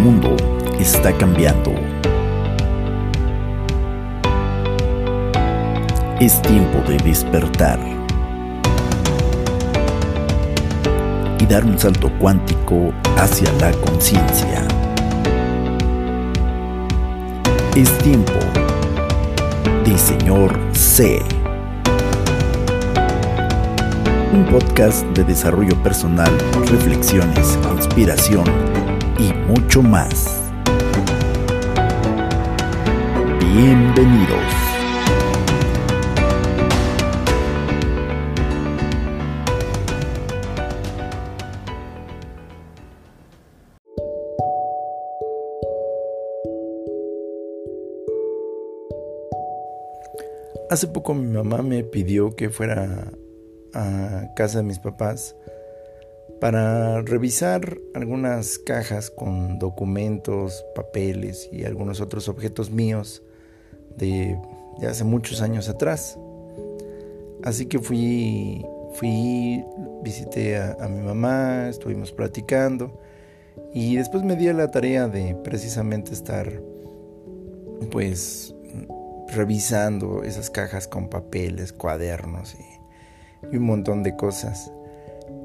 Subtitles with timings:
[0.00, 0.34] mundo
[0.78, 1.74] está cambiando.
[6.18, 7.78] Es tiempo de despertar
[11.38, 14.66] y dar un salto cuántico hacia la conciencia.
[17.76, 18.40] Es tiempo
[19.84, 21.22] de Señor C.
[24.32, 26.30] Un podcast de desarrollo personal,
[26.70, 28.44] reflexiones, inspiración
[29.50, 30.28] mucho más.
[33.40, 34.38] Bienvenidos.
[50.70, 53.10] Hace poco mi mamá me pidió que fuera
[53.74, 55.34] a casa de mis papás
[56.40, 63.22] para revisar algunas cajas con documentos, papeles y algunos otros objetos míos
[63.96, 64.40] de,
[64.88, 66.18] hace muchos años atrás.
[67.42, 69.62] Así que fui, fui,
[70.02, 72.98] visité a, a mi mamá, estuvimos platicando
[73.74, 76.50] y después me di la tarea de precisamente estar
[77.90, 78.54] pues
[79.28, 82.56] revisando esas cajas con papeles, cuadernos
[83.52, 84.72] y un montón de cosas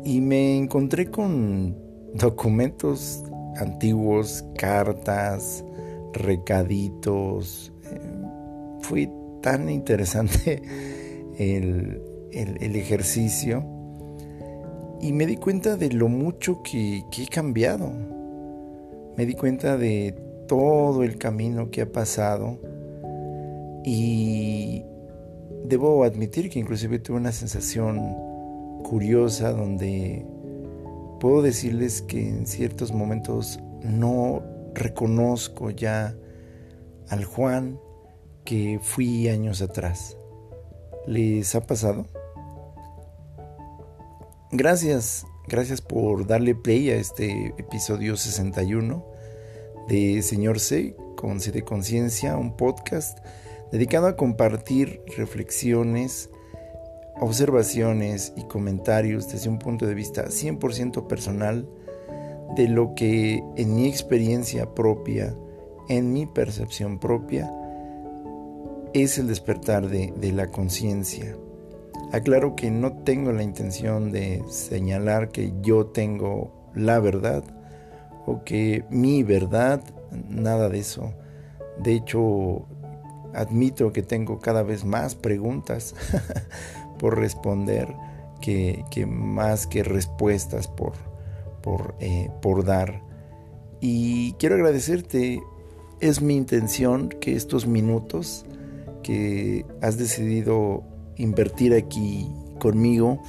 [0.06, 1.76] y me encontré con
[2.14, 3.24] documentos
[3.58, 5.66] antiguos, cartas,
[6.14, 7.74] recaditos.
[7.92, 8.00] Eh,
[8.82, 9.10] fue
[9.42, 10.62] tan interesante
[11.40, 13.66] el, ejercicio
[15.02, 17.92] y me di cuenta de lo mucho que, que he cambiado.
[19.18, 20.16] Me di cuenta de
[20.48, 22.60] todo el camino que ha pasado
[23.84, 24.84] y
[25.64, 28.25] debo admitir que inclusive tuve una sensación
[28.88, 30.24] curiosa donde
[31.20, 34.44] puedo decirles que en ciertos momentos no
[34.76, 36.16] reconozco ya
[37.10, 37.80] al Juan
[38.44, 40.18] que fui años atrás.
[41.08, 42.06] ¿Les ha pasado?
[44.52, 49.04] Gracias, gracias por darle play a este episodio 61
[49.88, 53.18] de Señor C con C de Conciencia, un podcast
[53.72, 56.30] dedicado a compartir reflexiones
[57.20, 61.68] observaciones y comentarios desde un punto de vista 100% personal
[62.56, 65.36] de lo que en mi experiencia propia,
[65.90, 67.52] en mi percepción propia,
[68.94, 71.36] es el despertar de, la conciencia.
[72.14, 77.44] Aclaro que no tengo la intención de señalar que yo tengo la verdad
[78.26, 79.82] o que mi verdad,
[80.30, 81.14] nada de eso.
[81.84, 82.66] De hecho,
[83.34, 85.94] admito que tengo cada vez más preguntas
[86.98, 87.96] por responder
[88.42, 90.94] que, más que respuestas por,
[91.62, 93.02] por, eh, por dar.
[93.82, 95.42] Y quiero agradecerte,
[96.00, 98.46] es mi intención que estos minutos
[99.04, 100.84] que has decidido
[101.18, 102.30] invertir aquí
[102.60, 103.22] conmigo,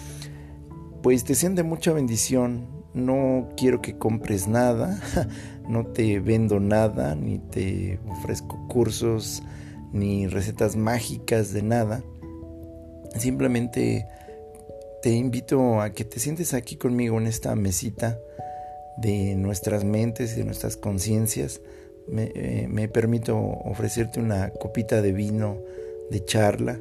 [1.03, 2.66] pues te sean de mucha bendición.
[2.94, 4.99] No quiero que compres nada,
[5.69, 9.43] no te vendo nada, ni te ofrezco cursos,
[9.93, 12.03] ni recetas mágicas de nada
[13.19, 14.06] Simplemente
[15.03, 18.19] te invito a que te sientes aquí conmigo en esta mesita
[18.99, 21.60] de nuestras mentes y de nuestras conciencias.
[22.09, 25.59] Me, eh, me, permito ofrecerte una copita de vino
[26.10, 26.78] de charla,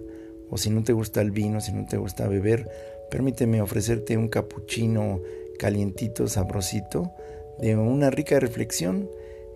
[0.49, 2.69] o si no te gusta el vino, si no te gusta beber,
[3.09, 5.21] permíteme ofrecerte un capuchino
[5.57, 7.11] calientito, sabrosito,
[7.59, 9.09] de una rica reflexión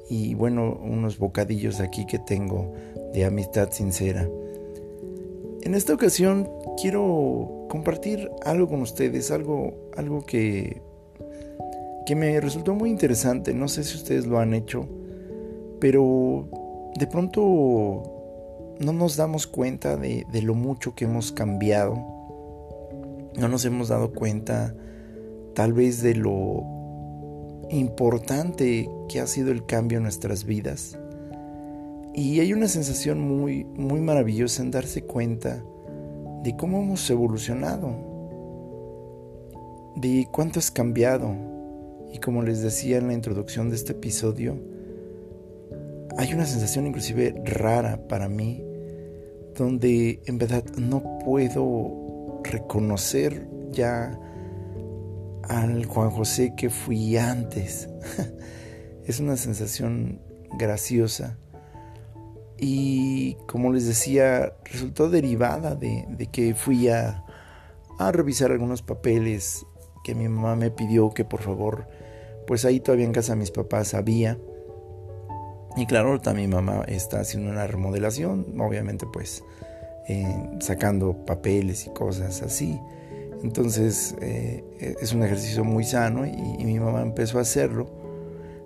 [0.09, 2.73] y bueno, unos bocadillos aquí que tengo
[3.13, 4.27] de amistad sincera.
[5.61, 6.49] En esta ocasión
[6.81, 10.81] quiero compartir algo con ustedes, algo, algo que,
[12.05, 13.53] que me resultó muy interesante.
[13.53, 14.87] No sé si ustedes lo han hecho,
[15.79, 16.47] pero
[16.97, 21.95] de pronto no nos damos cuenta de, de lo mucho que hemos cambiado.
[23.37, 24.75] No nos hemos dado cuenta
[25.53, 26.63] tal vez de lo
[27.69, 30.97] importante que ha sido el cambio en nuestras vidas.
[32.13, 35.63] Y hay una sensación muy, muy maravillosa en darse cuenta
[36.43, 37.93] de cómo hemos evolucionado,
[39.95, 41.33] de cuánto has cambiado.
[42.11, 44.57] Y como les decía en la introducción de este episodio,
[46.17, 48.63] hay una sensación inclusive rara para mí,
[49.55, 54.19] donde en verdad no puedo reconocer ya
[55.43, 57.89] al Juan José que fui antes.
[59.05, 60.21] es una sensación
[60.57, 61.37] graciosa
[62.59, 67.23] y como les decía, resultó derivada de, que fui a,
[67.97, 69.65] a, revisar algunos papeles
[70.03, 71.87] que mi mamá me pidió que por favor,
[72.47, 74.37] pues ahí todavía en casa mis papás había
[75.77, 79.43] Y claro, ahorita mi mamá está haciendo una remodelación, obviamente pues
[80.07, 82.79] eh, sacando papeles y cosas así.
[83.43, 87.87] Entonces eh, es un ejercicio muy sano y, mi mamá empezó a hacerlo.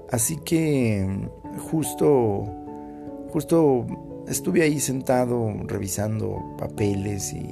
[0.10, 1.28] Así que
[1.70, 2.63] justo,
[3.34, 3.88] justo
[4.28, 7.50] estuve ahí sentado revisando papeles y,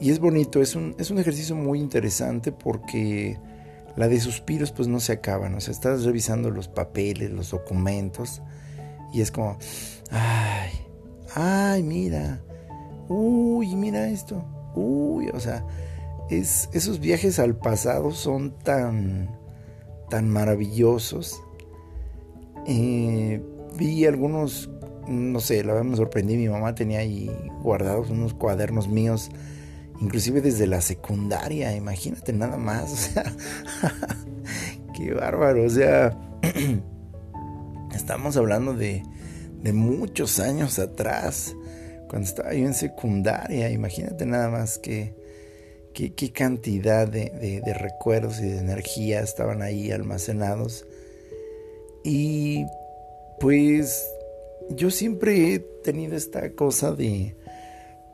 [0.00, 3.36] y es bonito, es un, es un ejercicio muy interesante porque
[3.96, 8.42] la de suspiros pues no se acaban, o sea, estás revisando los papeles, los documentos
[9.12, 9.58] y es como,
[10.12, 10.70] ay,
[11.34, 12.40] ay, mira,
[13.08, 14.44] uy, mira esto,
[14.76, 15.66] uy, o sea,
[16.30, 19.36] es, esos viajes al pasado son tan,
[20.10, 21.42] tan maravillosos.
[22.66, 23.42] Eh,
[23.76, 24.70] vi algunos,
[25.08, 27.30] no sé, la verdad me sorprendí, mi mamá tenía ahí
[27.62, 29.30] guardados unos cuadernos míos,
[30.00, 33.32] inclusive desde la secundaria, imagínate nada más, o sea,
[34.94, 36.18] qué bárbaro, o sea,
[37.94, 39.02] estamos hablando de,
[39.62, 41.54] de muchos años atrás
[42.08, 45.14] cuando estaba yo en secundaria, imagínate nada más que,
[45.92, 50.86] qué cantidad de, de, recuerdos y de energía estaban ahí almacenados.
[52.04, 52.66] Y
[53.40, 54.06] pues
[54.70, 57.36] yo siempre he tenido esta cosa de,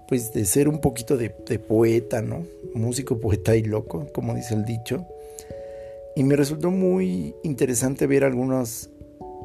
[0.08, 2.44] pues de ser un poquito de, poeta, ¿no?
[2.74, 5.06] Músico, poeta y loco, como dice el dicho.
[6.14, 8.90] Y me resultó muy interesante ver algunos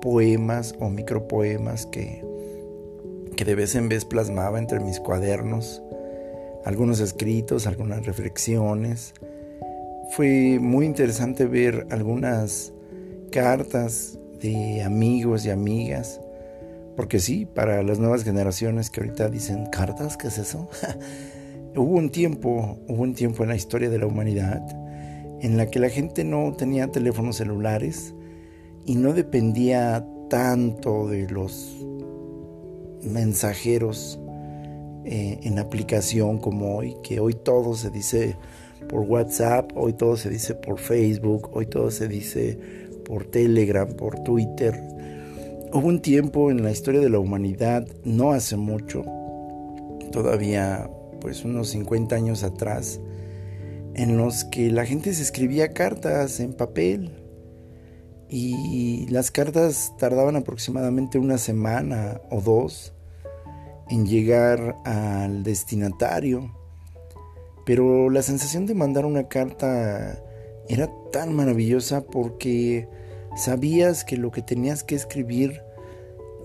[0.02, 2.24] poemas o micropoemas que,
[3.36, 5.82] que de vez en vez plasmaba entre mis cuadernos,
[6.66, 9.14] algunos escritos, algunas reflexiones.
[10.12, 12.74] Fue muy interesante ver algunas
[13.32, 16.20] cartas de amigos y amigas,
[16.98, 20.68] porque sí, para las nuevas generaciones que ahorita dicen cartas, ¿qué es eso?
[21.76, 24.62] hubo un tiempo, hubo un tiempo en la historia de la humanidad
[25.40, 28.14] en la que la gente no tenía teléfonos celulares
[28.86, 31.78] y no dependía tanto de los
[33.04, 34.20] mensajeros
[35.06, 38.36] eh, en aplicación como hoy, que hoy todo se dice
[38.90, 42.58] por WhatsApp, hoy todo se dice por Facebook, hoy todo se dice
[43.06, 44.97] por Telegram, por Twitter.
[45.74, 49.04] Hubo un tiempo en la historia de la humanidad, no hace mucho,
[50.14, 53.02] todavía pues unos 50 años atrás,
[53.94, 57.22] en los que la gente se escribía cartas en papel
[58.30, 62.94] y las cartas tardaban aproximadamente una semana o dos
[63.90, 66.50] en llegar al destinatario.
[67.66, 70.24] Pero la sensación de mandar una carta
[70.70, 72.88] era tan maravillosa porque
[73.38, 75.62] sabías que lo que tenías que escribir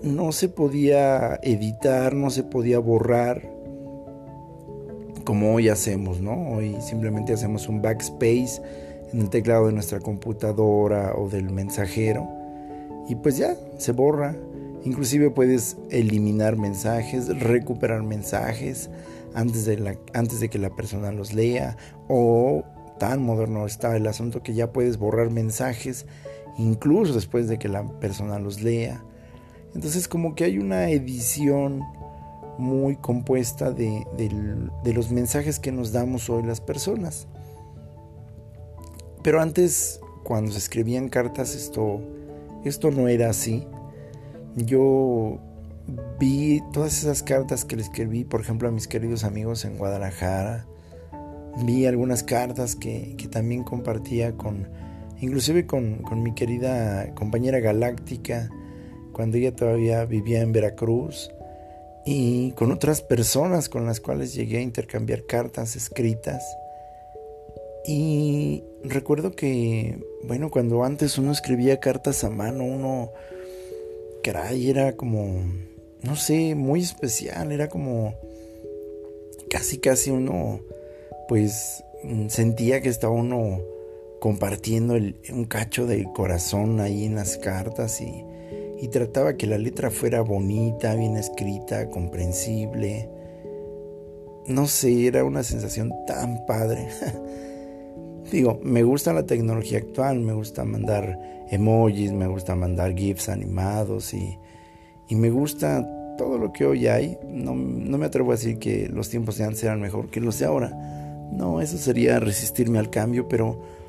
[0.02, 3.50] no se podía editar, no se podía borrar
[5.24, 6.50] como hoy hacemos, ¿no?
[6.50, 8.60] Hoy simplemente hacemos un backspace
[9.12, 12.28] en el teclado de nuestra computadora o del mensajero
[13.08, 14.36] y pues ya se borra
[14.84, 18.90] Inclusive puedes eliminar mensajes, recuperar mensajes
[19.32, 21.76] antes de, antes de que la persona los lea
[22.08, 22.64] o
[22.98, 26.06] tan moderno está el asunto que ya puedes borrar mensajes
[26.58, 29.04] incluso después de que la persona los lea.
[29.74, 31.82] Entonces como que hay una edición
[32.58, 34.04] muy compuesta de,
[34.84, 37.26] los mensajes que nos damos hoy las personas.
[39.22, 42.00] Pero antes, cuando se escribían cartas, esto,
[42.64, 43.66] esto no era así
[44.56, 45.38] yo
[46.18, 50.66] vi todas esas cartas que le escribí, por ejemplo, a mis queridos amigos en Guadalajara.
[51.64, 54.68] Vi algunas cartas que, también compartía con,
[55.22, 58.50] inclusive con, con, mi querida compañera galáctica,
[59.12, 61.30] cuando ella todavía vivía en Veracruz,
[62.04, 66.42] y con otras personas con las cuales llegué a intercambiar cartas escritas.
[67.86, 73.12] Y recuerdo que, bueno, cuando antes uno escribía cartas a mano, uno
[74.24, 75.42] caray, era como,
[76.02, 78.14] no sé, muy especial, era como
[79.48, 80.60] casi, casi uno,
[81.28, 81.84] pues
[82.28, 83.60] sentía que estaba uno
[84.22, 88.24] compartiendo un cacho del corazón ahí en las cartas y,
[88.80, 93.10] y trataba que la letra fuera bonita, bien escrita, comprensible.
[94.46, 96.86] No sé, era una sensación tan padre.
[98.30, 101.18] Digo, me gusta la tecnología actual, me gusta mandar
[101.50, 104.38] emojis, me gusta mandar GIFs animados y,
[105.10, 105.84] me gusta
[106.16, 107.18] todo lo que hoy hay.
[107.26, 110.46] No, me atrevo a decir que los tiempos de antes eran mejor que los de
[110.46, 110.70] ahora.
[111.32, 113.81] No, eso sería resistirme al cambio, pero,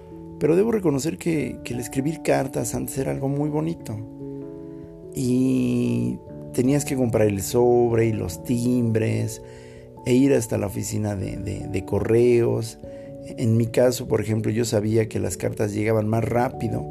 [0.44, 3.98] pero debo reconocer que, que el escribir cartas antes era algo muy bonito.
[5.16, 6.20] Y
[6.52, 9.42] tenías que comprar el sobre y los timbres
[10.06, 12.78] e ir hasta la oficina de, de correos.
[13.26, 16.86] En mi caso, por ejemplo, yo sabía que las cartas llegaban más rápido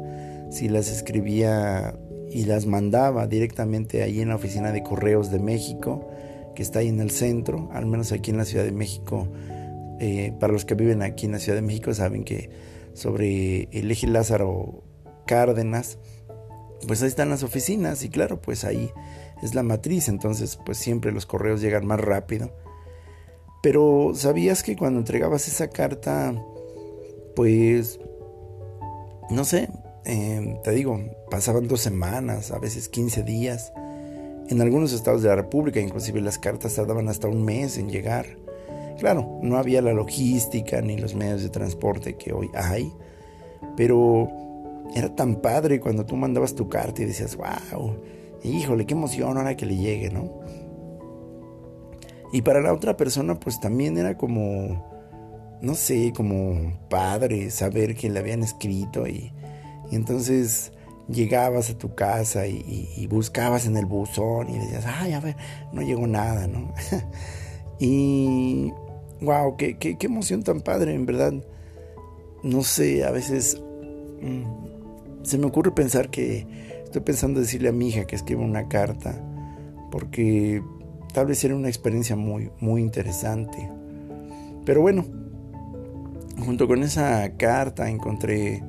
[0.49, 1.95] si las escribía
[2.31, 6.09] y las mandaba directamente ahí en la oficina de correos de México,
[6.55, 9.27] que está ahí en el centro, al menos aquí en la Ciudad de México.
[9.99, 13.91] Eh, para los que viven aquí en la Ciudad de México saben que sobre el
[13.91, 14.83] eje Lázaro
[15.25, 15.97] Cárdenas,
[16.87, 18.91] pues ahí están las oficinas y claro, pues ahí
[19.41, 22.51] es la matriz, entonces pues siempre los correos llegan más rápido.
[23.61, 26.33] Pero ¿sabías que cuando entregabas esa carta,
[27.35, 27.99] pues,
[29.29, 29.69] no sé,
[30.03, 30.99] em, te digo,
[31.31, 33.71] pasaban dos semanas, a veces 15 días.
[34.49, 38.37] En algunos estados de la República, inclusive las cartas tardaban hasta un mes en llegar.
[38.99, 42.91] Claro, no había la logística ni los medios de transporte que hoy hay,
[43.75, 44.29] pero
[44.95, 47.97] era tan padre cuando tú mandabas tu carta y decías, wow,
[48.43, 50.39] híjole, qué emoción ahora que le llegue, ¿no?
[52.31, 54.83] Y para la otra persona, pues también era como,
[55.61, 59.31] no sé, como padre saber que le habían escrito y,
[59.91, 60.71] entonces
[61.07, 65.35] llegabas a tu casa y, buscabas en el buzón y decías, ay, a ver,
[65.71, 66.73] no llegó nada, ¿no?
[67.79, 68.73] y,
[69.23, 71.33] wow, qué, qué, qué, emoción tan padre, en verdad.
[72.43, 73.61] No sé, a veces
[74.21, 76.45] mm, se me ocurre pensar que
[76.83, 79.19] estoy pensando decirle a mi hija que escriba una carta,
[79.91, 80.61] porque
[81.13, 83.69] tal vez era una experiencia muy, muy interesante.
[84.65, 85.05] Pero bueno,
[86.45, 88.63] junto con esa carta encontré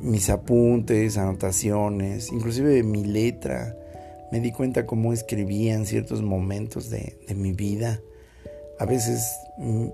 [0.00, 3.76] mis apuntes, anotaciones, inclusive mi letra.
[4.30, 8.00] Me di cuenta cómo escribía en ciertos momentos de, mi vida.
[8.82, 9.86] A veces mm,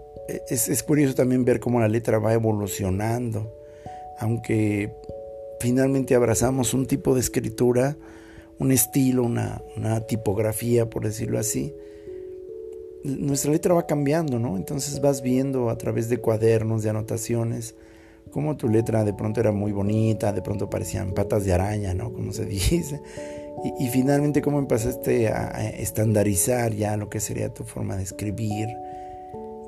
[0.48, 3.52] es, es, curioso también ver cómo la letra va evolucionando.
[4.18, 4.94] Aunque
[5.60, 7.98] finalmente abrazamos un tipo de escritura,
[8.58, 9.60] un estilo, una,
[10.08, 11.74] tipografía, por decirlo así,
[13.04, 14.56] nuestra letra va cambiando, ¿no?
[14.56, 17.74] Entonces vas viendo a través de cuadernos, de anotaciones,
[18.30, 22.10] cómo tu letra de pronto era muy bonita, de pronto parecían patas de araña, ¿no?
[22.10, 23.02] Como se dice.
[23.78, 28.68] Y, finalmente cómo empezaste a estandarizar ya lo que sería tu forma de escribir.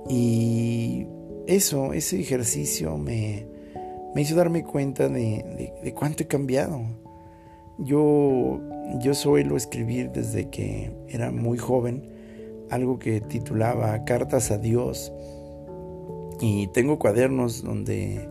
[0.08, 1.06] Y
[1.46, 3.46] eso, ese ejercicio me,
[4.14, 6.82] me hizo darme cuenta de, de cuánto he cambiado.
[7.78, 8.60] Yo
[8.98, 12.08] yo suelo escribir desde que era muy joven
[12.70, 15.12] algo que titulaba Cartas a Dios
[16.40, 18.28] y tengo cuadernos donde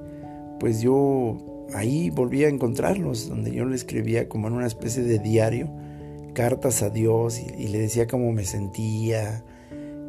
[0.60, 1.38] pues yo
[1.74, 5.70] ahí volví a encontrarlos, donde yo le escribía como en una especie de diario,
[6.34, 9.44] cartas a Dios y, le decía cómo me sentía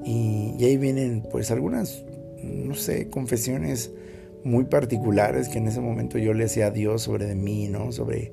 [0.05, 2.05] y, y ahí vienen pues algunas,
[2.43, 3.91] no sé, confesiones
[4.45, 7.93] muy particulares que en ese momento yo le hacía a Dios sobre mí, ¿no?
[7.93, 8.33] Sobre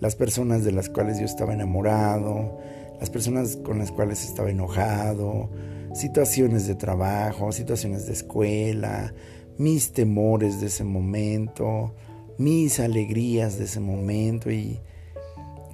[0.00, 2.58] las personas de las cuales yo estaba enamorado,
[2.98, 5.50] las personas con las cuales estaba enojado,
[5.94, 9.12] situaciones de trabajo, situaciones de escuela,
[9.58, 11.94] mis temores de ese momento,
[12.40, 14.80] mis alegrías de ese momento y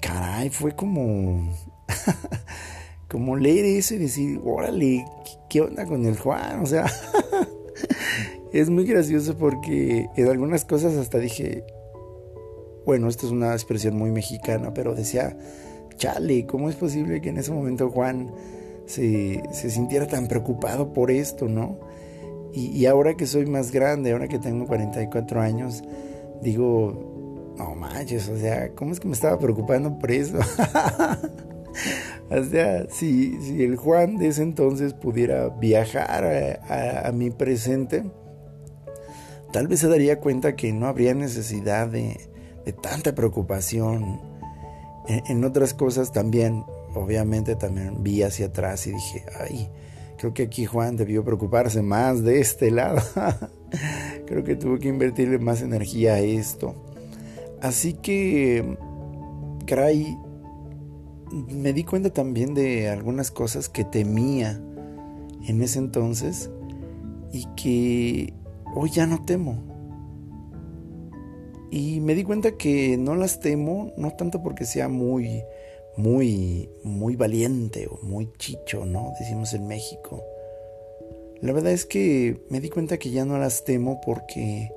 [0.00, 1.54] caray, fue como
[3.08, 5.04] como leer eso y decir, órale,
[5.48, 6.60] ¿qué onda con el Juan?
[6.60, 6.86] O sea,
[8.52, 11.64] es muy gracioso porque en algunas cosas hasta dije,
[12.84, 15.36] bueno, esto es una expresión muy mexicana, pero decía,
[15.96, 18.32] chale, ¿cómo es posible que en ese momento Juan
[18.86, 21.78] se, sintiera tan preocupado por esto, no?
[22.52, 25.84] Y, ahora que soy más grande, ahora que tengo 44 años,
[26.42, 30.38] digo, no manches, o sea, ¿cómo es que me estaba preocupando por eso?
[32.30, 36.24] o sea, si, si, el Juan de ese entonces pudiera viajar
[36.68, 38.04] a, a mi presente,
[39.52, 42.16] tal vez se daría cuenta que no habría necesidad de,
[42.66, 44.20] de tanta preocupación.
[45.06, 46.64] En, otras cosas también,
[46.94, 49.70] obviamente también vi hacia atrás y dije, ay,
[50.18, 53.00] creo que aquí Juan debió preocuparse más de este lado.
[54.26, 56.74] creo que tuvo que invertirle más energía a esto.
[57.60, 58.76] Así que,
[59.66, 60.16] caray,
[61.32, 64.60] me di cuenta también de algunas cosas que temía
[65.46, 66.50] en ese entonces
[67.32, 68.34] y que
[68.74, 69.62] hoy ya no temo.
[71.70, 75.42] Y me di cuenta que no las temo, no tanto porque sea muy,
[75.96, 79.12] muy, muy valiente o muy chicho, ¿no?
[79.18, 80.22] Decimos en México.
[81.40, 84.70] La verdad es que me di cuenta que ya no las temo porque,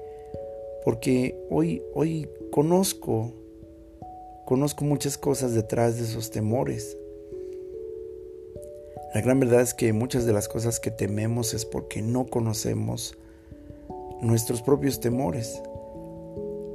[0.83, 3.31] porque hoy, hoy conozco,
[4.45, 6.97] conozco muchas cosas detrás de esos temores.
[9.13, 13.17] La gran verdad es que muchas de las cosas que tememos es porque no conocemos
[14.21, 15.61] nuestros propios temores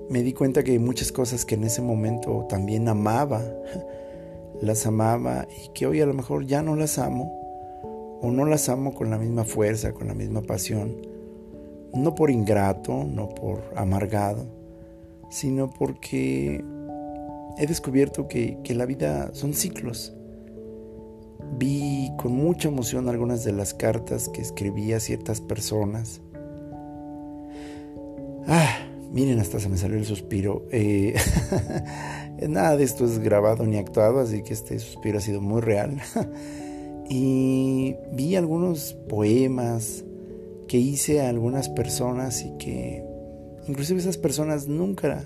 [0.09, 3.43] me di cuenta que hay muchas cosas que en ese momento también amaba,
[4.61, 7.44] las amaba y que hoy a lo mejor ya no las amo
[8.21, 10.97] o no las amo con la misma fuerza, con la misma pasión,
[11.93, 14.47] no por ingrato, no por amargado,
[15.31, 16.65] sino porque
[17.59, 20.15] he descubierto que, que la vida son ciclos.
[21.59, 26.21] Vi con mucha emoción algunas de las cartas que escribí a ciertas personas.
[28.47, 30.67] Ah, miren, hasta se me salió el suspiro.
[30.71, 31.15] Eh,
[32.49, 36.01] nada de esto es grabado ni actuado, así que este suspiro ha sido muy real.
[37.09, 40.05] y vi algunos poemas
[40.69, 43.05] que hice a algunas personas y que
[43.69, 45.25] inclusive esas personas nunca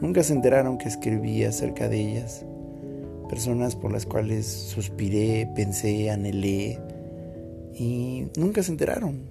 [0.00, 2.44] nunca se enteraron que escribí acerca de ellas.
[3.28, 6.78] Personas por las cuales suspiré, pensé, anhelé
[7.74, 9.22] y nunca se enteraron.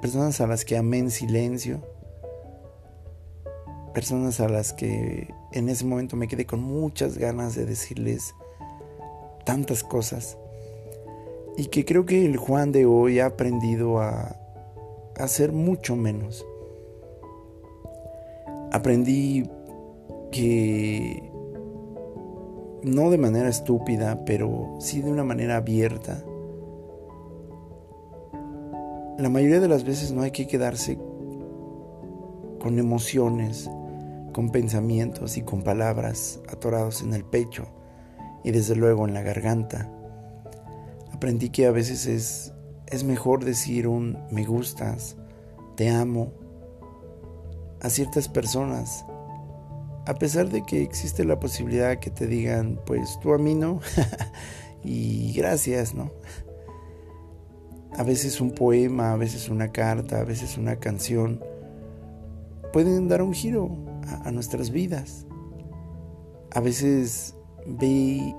[0.00, 1.82] Personas a las que amé en silencio.
[3.94, 8.34] Personas a las que en ese momento me quedé con muchas ganas de decirles
[9.46, 10.36] tantas cosas
[11.56, 14.36] y que creo que el Juan de hoy ha aprendido a
[15.18, 16.44] hacer mucho menos.
[18.72, 19.48] Aprendí
[20.30, 21.30] que
[22.82, 26.22] no de manera estúpida, pero sí de una manera abierta.
[29.18, 30.98] La mayoría de las veces no hay que quedarse
[32.60, 33.70] con emociones,
[34.34, 37.66] con pensamientos y con palabras atorados en el pecho
[38.46, 39.90] y desde luego en la garganta.
[41.12, 42.54] Aprendí que a veces es,
[42.86, 45.16] es mejor decir un me gustas,
[45.74, 46.32] te amo
[47.80, 49.04] a ciertas personas,
[50.06, 53.80] a pesar de que existe la posibilidad que te digan, pues tú a mí no,
[54.84, 56.12] y gracias, ¿no?
[57.96, 61.42] A veces un poema, a veces una carta, a veces una canción
[62.72, 63.76] pueden dar un giro
[64.06, 65.26] a, a nuestras vidas.
[66.52, 67.35] A veces
[67.66, 68.34] ve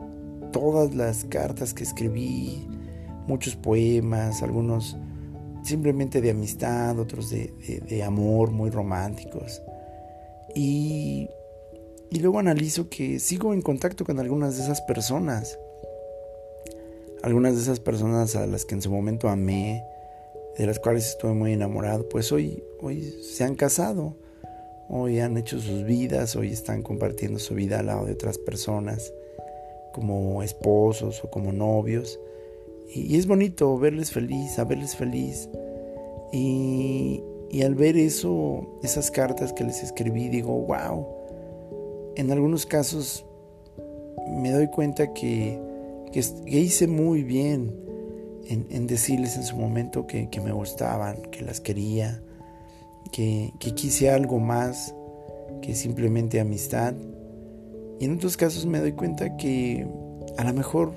[0.52, 2.68] todas las cartas que escribí,
[3.28, 4.98] muchos poemas, algunos
[5.64, 9.62] simplemente de amistad, otros de, amor, muy románticos.
[10.56, 11.30] Y,
[12.10, 15.60] y luego analizo que sigo en contacto con algunas de esas personas.
[17.22, 19.84] Algunas de esas personas a las que en su momento amé,
[20.58, 24.16] de las cuales estuve muy enamorado, pues hoy, hoy se han casado,
[24.90, 29.14] hoy han hecho sus vidas, hoy están compartiendo su vida al lado de otras personas
[29.94, 32.20] como esposos o como novios.
[32.94, 35.50] Y, es bonito verles feliz, a feliz.
[36.32, 41.08] Y, y al ver eso, esas cartas que les escribí, digo, wow.
[42.16, 43.26] En algunos casos
[44.28, 45.60] me doy cuenta que,
[46.12, 47.74] que, hice muy bien
[48.48, 52.22] en, en, decirles en su momento que, que, me gustaban, que las quería,
[53.08, 54.94] que, quise algo más
[55.62, 56.94] que simplemente amistad.
[58.00, 59.88] Y en otros casos me doy cuenta que
[60.38, 60.94] a lo mejor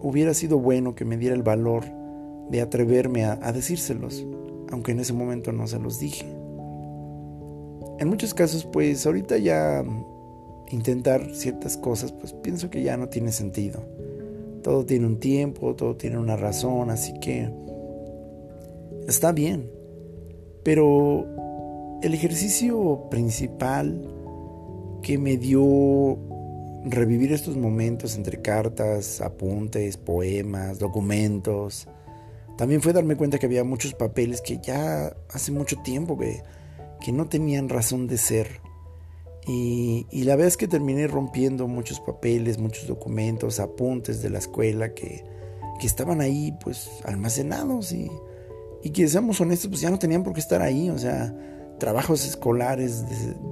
[0.00, 1.84] hubiera sido bueno que me diera el valor
[2.50, 4.26] de atreverme a, decírselos,
[4.70, 6.26] aunque en ese momento no se los dije.
[7.98, 9.84] En muchos casos, pues ahorita ya
[10.70, 13.82] intentar ciertas cosas, pues pienso que ya no tiene sentido.
[14.62, 17.50] Todo tiene un tiempo, todo tiene una razón, así que
[19.06, 19.81] está bien.
[20.62, 21.26] Pero
[22.02, 24.08] el ejercicio principal
[25.02, 26.18] que me dio
[26.84, 31.88] revivir estos momentos entre cartas, apuntes, poemas, documentos.
[32.56, 36.42] También fue darme cuenta que había muchos papeles que ya hace mucho tiempo que,
[37.00, 38.60] que no tenían razón de ser.
[39.46, 44.38] Y, y, la verdad es que terminé rompiendo muchos papeles, muchos documentos, apuntes de la
[44.38, 45.24] escuela que,
[45.80, 48.08] que estaban ahí pues almacenados y,
[48.82, 50.90] y que seamos honestos pues ya no tenían por qué estar ahí.
[50.90, 51.34] O sea,
[51.78, 53.04] trabajos escolares,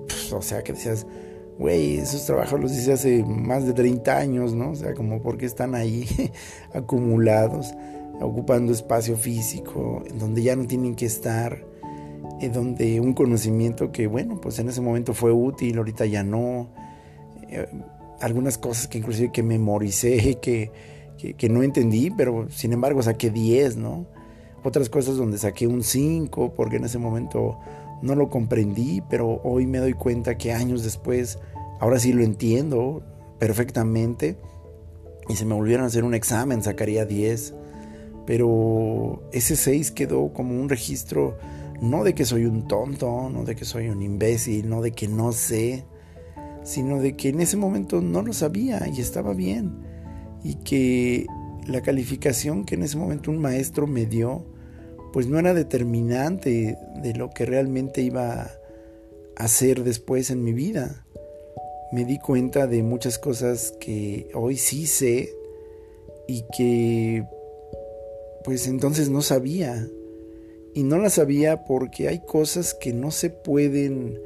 [0.06, 1.06] pues, o sea, que decías,
[1.58, 4.70] güey, esos trabajos los hice hace más de 30 años, ¿no?
[4.70, 6.06] O sea, como porque están ahí
[6.74, 7.72] acumulados,
[8.20, 11.64] ocupando espacio físico, en donde ya no tienen que estar,
[12.40, 16.70] en donde un conocimiento que, bueno, pues en ese momento fue útil, ahorita ya no.
[17.48, 17.66] Eh,
[18.20, 20.70] algunas cosas que inclusive que memoricé, que,
[21.18, 24.06] que, que, no entendí, pero sin embargo saqué 10, ¿no?
[24.62, 27.58] Otras cosas donde saqué un 5, porque en ese momento
[28.02, 31.38] no lo comprendí, pero hoy me doy cuenta que años después,
[31.80, 33.02] ahora sí lo entiendo
[33.38, 34.36] perfectamente.
[35.28, 37.54] Y si me volvieran a hacer un examen, sacaría 10.
[38.26, 41.38] Pero ese 6 quedó como un registro,
[41.80, 45.08] no de que soy un tonto, no de que soy un imbécil, no de que
[45.08, 45.84] no sé,
[46.62, 49.80] sino de que en ese momento no lo sabía y estaba bien.
[50.44, 51.26] Y que
[51.66, 54.44] la calificación que en ese momento un maestro me dio,
[55.12, 58.50] pues no era determinante de lo que realmente iba a
[59.36, 61.06] hacer después en mi vida.
[61.92, 65.34] Me di cuenta de muchas cosas que hoy sí sé
[66.28, 67.24] y que
[68.44, 69.88] pues entonces no sabía.
[70.72, 74.20] Y no las sabía porque hay cosas que no se pueden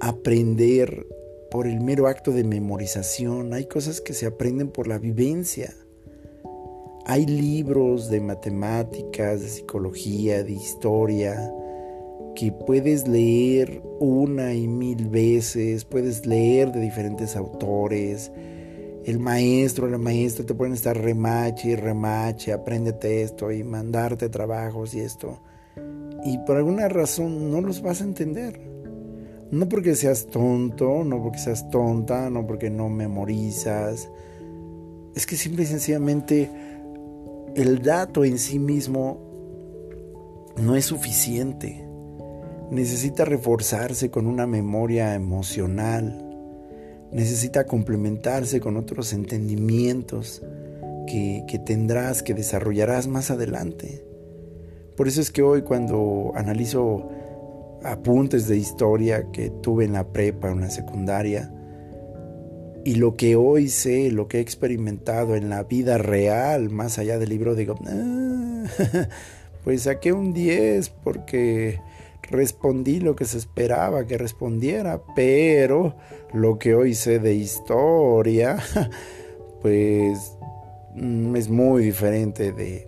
[0.00, 1.06] aprender
[1.50, 5.74] por el mero acto de memorización, hay cosas que se aprenden por la vivencia.
[7.08, 11.54] Hay libros de matemáticas, de psicología, de historia,
[12.34, 18.32] que puedes leer una y mil veces, puedes leer de diferentes autores.
[19.04, 24.92] El maestro, la maestra te pueden estar remache y remache, apréndete esto y mandarte trabajos
[24.96, 25.40] y esto.
[26.24, 28.60] Y por alguna razón no los vas a entender.
[29.52, 34.10] No porque seas tonto, no porque seas tonta, no porque no memorizas.
[35.14, 36.50] Es que simple y sencillamente
[37.56, 39.18] el dato en sí mismo
[40.58, 41.88] no es suficiente.
[42.70, 46.22] Necesita reforzarse con una memoria emocional.
[47.12, 50.42] Necesita complementarse con otros entendimientos
[51.06, 54.04] que, tendrás, que desarrollarás más adelante.
[54.94, 57.08] Por eso es que hoy cuando analizo
[57.82, 61.50] apuntes de historia que tuve en la prepa, en la secundaria,
[62.86, 67.18] y lo que hoy sé, lo que he experimentado en la vida real, más allá
[67.18, 68.62] del libro, digo, ah,
[69.64, 71.80] pues saqué un 10 porque
[72.30, 75.96] respondí lo que se esperaba que respondiera, pero
[76.32, 78.58] lo que hoy sé de historia,
[79.62, 80.36] pues
[80.94, 82.86] mm, es muy diferente de,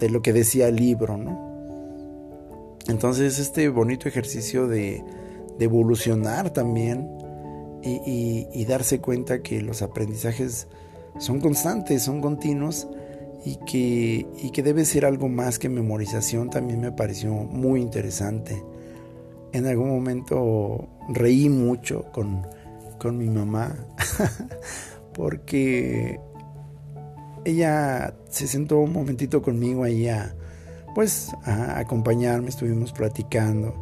[0.00, 2.78] de lo que decía el libro, ¿no?
[2.88, 5.04] Entonces este bonito ejercicio de,
[5.58, 7.19] de evolucionar también,
[7.82, 10.68] y, darse cuenta que los aprendizajes
[11.18, 12.88] son constantes, son continuos
[13.44, 18.62] y que, y que debe ser algo más que memorización también me pareció muy interesante.
[19.52, 22.46] En algún momento reí mucho con,
[22.98, 23.74] con mi mamá
[25.14, 26.20] porque
[27.44, 30.34] ella se sentó un momentito conmigo ahí a,
[30.94, 33.79] pues, a acompañarme, estuvimos platicando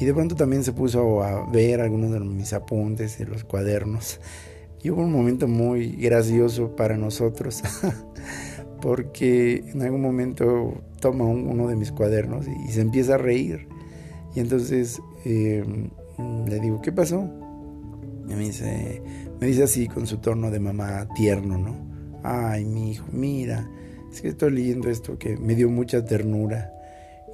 [0.00, 4.20] y de pronto también se puso a ver algunos de mis apuntes y los cuadernos.
[4.80, 7.62] Y hubo un momento muy gracioso para nosotros,
[8.80, 13.66] porque en algún momento toma uno de mis cuadernos y, se empieza a reír.
[14.36, 15.90] Y entonces em,
[16.46, 17.28] le digo, ¿qué pasó?
[18.28, 19.02] Y me dice,
[19.40, 21.88] me dice así con su tono de mamá tierno, ¿no?
[22.22, 23.68] Ay, mi hijo, mira,
[24.12, 26.72] es que estoy leyendo esto que me dio mucha ternura.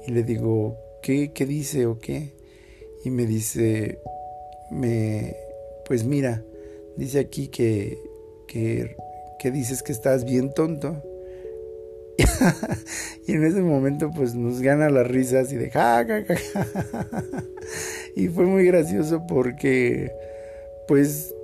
[0.07, 2.33] Y le digo, ¿qué, qué dice o qué?
[3.05, 3.99] Y me dice,
[4.71, 5.35] me,
[5.85, 6.41] pues mira,
[6.97, 7.99] dice aquí que,
[8.47, 8.97] que,
[9.37, 11.03] que dices que estás bien tonto.
[13.27, 16.23] y en ese momento pues nos gana la risa así de ja, ja,
[18.15, 20.11] y fue muy gracioso porque
[20.87, 21.35] pues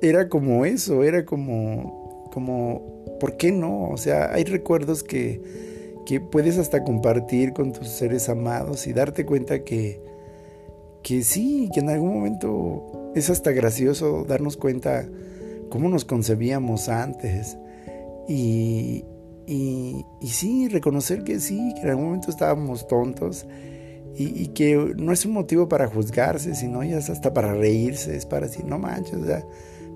[0.00, 3.88] era como eso, era como como ¿por qué no?
[3.90, 5.40] O sea, hay recuerdos que
[6.06, 10.11] que puedes hasta compartir con tus seres amados y darte cuenta que
[11.02, 15.08] que sí, que en algún momento es hasta gracioso darnos cuenta
[15.68, 17.56] cómo nos concebíamos antes.
[18.28, 19.04] Y,
[19.46, 23.46] y, sí, reconocer que sí, que en algún momento estábamos tontos
[24.14, 28.26] y, que no es un motivo para juzgarse, sino ya es hasta para reírse, es
[28.26, 29.44] para decir, no manches, o sea,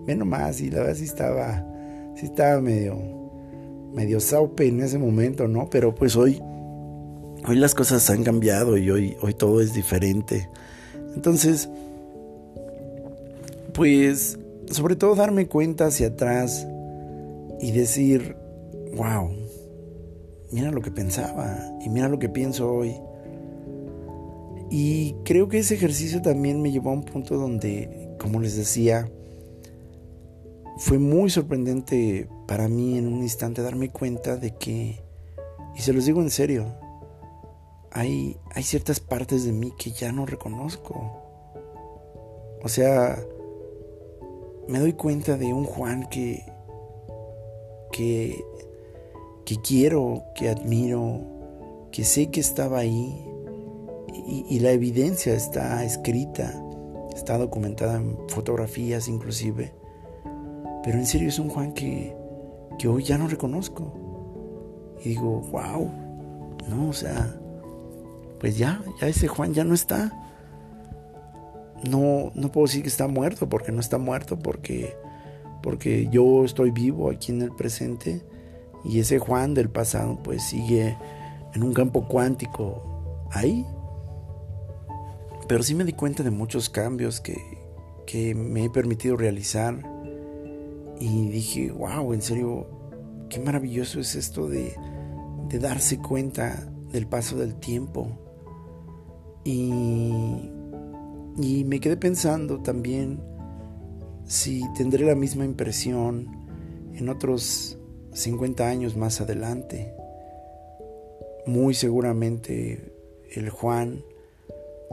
[0.07, 1.67] ve nomás, y la verdad sí estaba,
[2.17, 2.97] sí estaba medio,
[3.93, 5.69] medio saupe en ese momento, ¿no?
[5.69, 6.41] Pero pues hoy,
[7.47, 10.49] hoy las cosas han cambiado y hoy, hoy todo es diferente.
[11.17, 11.69] Entonces,
[13.73, 14.39] pues,
[14.71, 16.67] sobre todo darme cuenta hacia atrás
[17.61, 18.37] y decir,
[18.95, 19.31] wow,
[20.53, 22.95] mira lo que pensaba y mira lo que pienso hoy.
[24.71, 29.09] Y creo que ese ejercicio también me llevó a un punto donde, como les decía,
[30.77, 35.01] fue muy sorprendente para mí en un instante darme cuenta de que,
[35.75, 36.67] y se los digo en serio,
[37.97, 41.23] hay, ciertas partes de mí que ya no reconozco.
[42.63, 43.19] O sea,
[44.69, 46.45] me doy cuenta de un Juan que,
[47.93, 48.45] que,
[49.47, 51.21] que quiero, que admiro,
[51.91, 53.25] que sé que estaba ahí
[54.13, 56.53] y, y, la evidencia está escrita,
[57.15, 59.73] está documentada en fotografías inclusive.
[60.85, 62.15] Pero en serio es un Juan que,
[62.79, 63.95] que hoy ya no reconozco.
[65.03, 65.91] Y digo, wow,
[66.69, 67.41] no, o sea,
[68.41, 70.13] pues ya, ya ese Juan ya no está.
[71.89, 74.97] No, no puedo decir que está muerto, porque no está muerto, porque,
[75.63, 78.23] porque yo estoy vivo aquí en el presente
[78.85, 80.97] y ese Juan del pasado pues sigue
[81.55, 83.67] en un campo cuántico ahí.
[85.49, 87.37] Pero sí me di cuenta de muchos cambios que,
[88.07, 89.81] que me he permitido realizar
[90.99, 92.67] y dije, wow, en serio,
[93.29, 94.75] qué maravilloso es esto de,
[95.49, 98.26] de darse cuenta del paso del tiempo
[99.47, 100.51] y,
[101.39, 103.21] y me quedé pensando también
[104.27, 106.27] si tendré la misma impresión
[106.95, 107.79] en otros
[108.13, 109.95] 50 años más adelante.
[111.47, 112.93] Muy seguramente
[113.31, 114.03] el Juan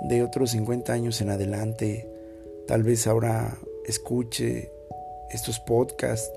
[0.08, 2.08] de otros 50 años en adelante
[2.68, 4.72] tal vez ahora escuche
[5.32, 6.32] estos podcasts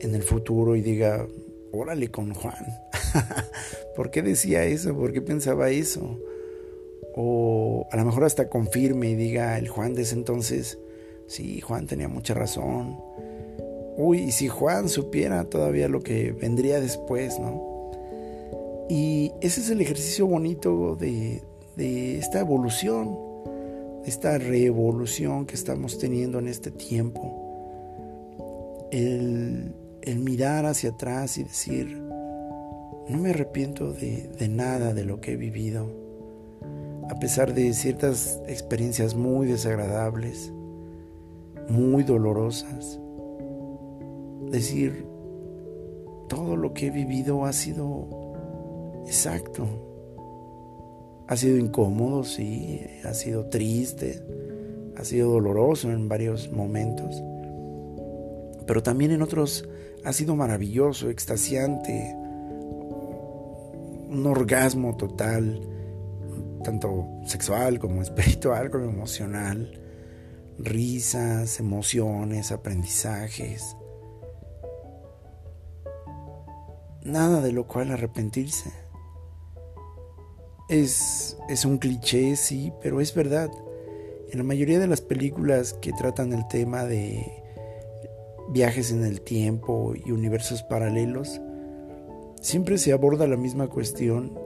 [0.00, 1.26] en el futuro y diga,
[1.70, 2.64] órale con Juan.
[3.96, 4.96] ¿Por qué decía eso?
[4.96, 6.18] ¿Por qué pensaba eso?
[7.14, 10.78] O a lo mejor hasta confirme y diga el Juan de ese entonces,
[11.26, 12.98] sí, Juan tenía mucha razón.
[13.96, 17.70] Uy, y si Juan supiera todavía lo que vendría después, ¿no?
[18.88, 21.42] Y ese es el ejercicio bonito de,
[21.76, 23.16] de esta evolución,
[24.04, 27.36] esta revolución que estamos teniendo en este tiempo.
[28.90, 32.00] El, el mirar hacia atrás y decir,
[33.08, 35.99] no me arrepiento de, de nada de lo que he vivido,
[37.10, 40.52] a pesar de ciertas experiencias muy desagradables,
[41.68, 43.00] muy dolorosas.
[44.48, 45.04] Decir,
[46.28, 48.06] todo lo que he vivido ha sido
[49.06, 49.66] exacto.
[51.26, 54.22] Ha sido incómodo, sí, ha sido triste,
[54.96, 57.20] ha sido doloroso en varios momentos,
[58.68, 59.68] pero también en otros
[60.04, 62.14] ha sido maravilloso, extasiante,
[64.08, 65.69] un orgasmo total,
[66.62, 69.80] tanto sexual como espiritual como emocional,
[70.58, 73.76] risas, emociones, aprendizajes.
[77.02, 78.70] Nada de lo cual arrepentirse.
[80.68, 83.50] Es, es un cliché, sí, pero es verdad.
[84.30, 87.40] En la mayoría de las películas que tratan el tema de
[88.50, 91.40] viajes en el tiempo y universos paralelos,
[92.40, 94.38] siempre se aborda la misma cuestión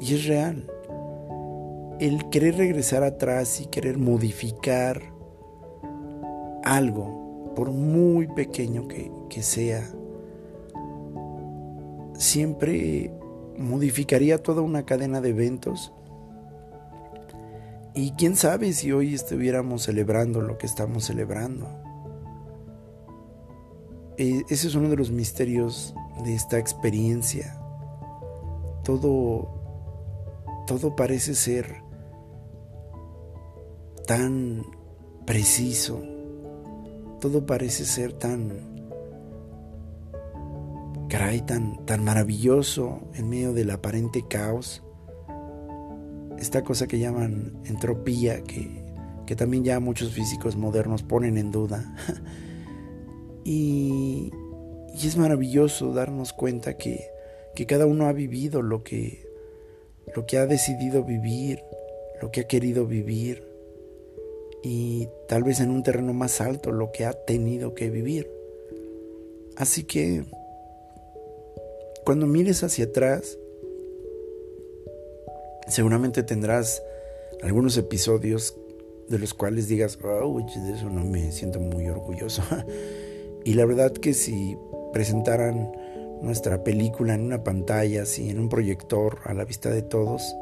[0.00, 0.66] y es real.
[2.00, 5.02] El querer regresar atrás y querer modificar
[6.64, 9.86] algo, por muy pequeño que, sea,
[12.14, 13.12] siempre
[13.58, 15.92] modificaría toda una cadena de eventos.
[17.92, 21.68] Y quién sabe si hoy estuviéramos celebrando lo que estamos celebrando.
[24.16, 27.60] E, ese es uno de los misterios de esta experiencia.
[28.84, 29.50] Todo,
[30.66, 31.89] todo parece ser
[34.10, 34.66] tan
[35.24, 36.02] preciso,
[37.20, 38.50] todo parece ser tan
[41.08, 44.82] caray, tan, tan maravilloso en medio del aparente caos.
[46.40, 48.82] Esta cosa que llaman entropía, que,
[49.26, 51.94] que también ya muchos físicos modernos ponen en duda.
[53.44, 54.32] y,
[54.92, 57.06] y, es maravilloso darnos cuenta que,
[57.54, 59.24] que cada uno ha vivido lo que,
[60.16, 61.62] lo que ha decidido vivir,
[62.20, 63.49] lo que ha querido vivir
[64.62, 68.30] y tal vez en un terreno más alto lo que ha tenido que vivir.
[69.56, 70.24] Así que
[72.04, 73.38] cuando mires hacia atrás,
[75.68, 76.82] seguramente tendrás
[77.42, 78.56] algunos episodios
[79.08, 82.42] de los cuales digas, oh, de eso no me siento muy orgulloso.
[83.44, 84.56] y la verdad que si
[84.92, 85.72] presentaran
[86.22, 90.36] nuestra película en una pantalla, así en un proyector a la vista de todos,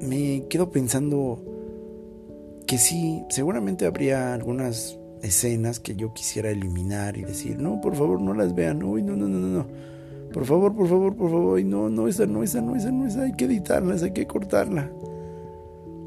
[0.00, 1.42] me quedo pensando
[2.70, 8.20] que sí, seguramente habría algunas escenas que yo quisiera eliminar y decir, no, por favor,
[8.20, 9.66] no las vean, uy, no, no, no, no,
[10.32, 13.22] por favor, por favor, por favor, no, no, esa, no, esa, no, esa, no, esa,
[13.22, 14.88] hay que editarlas, hay que cortarla.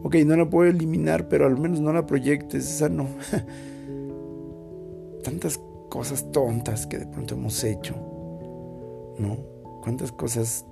[0.04, 3.08] Ok, no la puedo eliminar, pero al menos no la proyectes, esa no.
[5.22, 7.94] Tantas cosas tontas que de pronto hemos hecho,
[9.20, 9.36] ¿no?
[9.82, 10.66] Cuántas cosas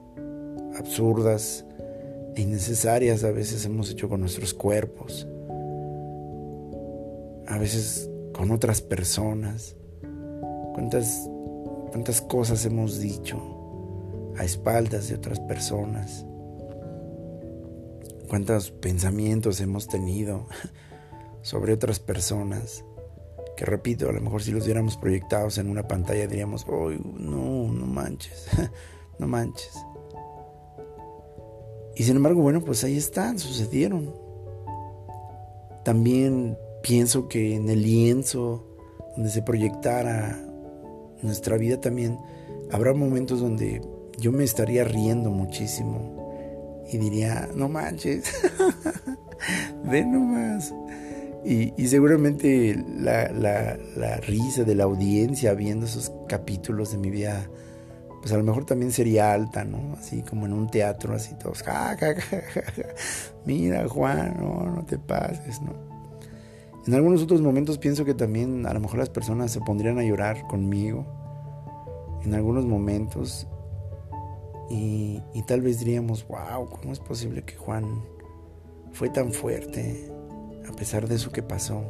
[0.80, 1.66] absurdas
[2.38, 5.28] e innecesarias a veces hemos hecho con nuestros cuerpos.
[7.52, 9.76] A veces con otras personas.
[10.74, 11.30] Cuántas,
[11.90, 13.38] cuántas cosas hemos dicho
[14.38, 16.26] a espaldas de otras personas.
[18.30, 20.48] Cuántos pensamientos hemos tenido
[21.42, 22.86] sobre otras personas.
[23.58, 27.70] Que repito, a lo mejor si los viéramos proyectados en una pantalla diríamos, oh, no,
[27.70, 28.48] no manches,
[29.20, 29.74] no manches.
[31.98, 34.16] Y sin embargo, bueno, pues ahí están, sucedieron.
[35.84, 38.66] También pienso que en el lienzo
[39.16, 40.40] donde se proyectara
[41.22, 42.18] nuestra vida también
[42.72, 43.82] habrá momentos donde
[44.18, 48.26] yo me estaría riendo muchísimo y diría, no manches,
[49.86, 50.74] ve nomás.
[51.44, 57.10] Y, y seguramente la, la, la, risa de la audiencia viendo esos capítulos de mi
[57.10, 57.50] vida,
[58.22, 59.96] pues a lo mejor también sería alta, ¿no?
[59.98, 62.84] Así como en un teatro, así todos, ja, ja, ja, ja,
[63.46, 65.91] mira Juan, no, no te pases, ¿no?
[66.88, 70.04] En algunos otros momentos pienso que también a lo mejor las personas se pondrían a
[70.04, 71.06] llorar conmigo.
[72.24, 73.48] En algunos momentos.
[74.70, 77.86] Y, y tal vez diríamos, wow, ¿cómo es posible que Juan
[78.94, 80.10] fue tan fuerte
[80.68, 81.84] a pesar de eso que pasó?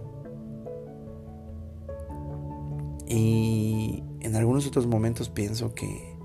[3.07, 6.15] Y en algunos otros momentos pienso que,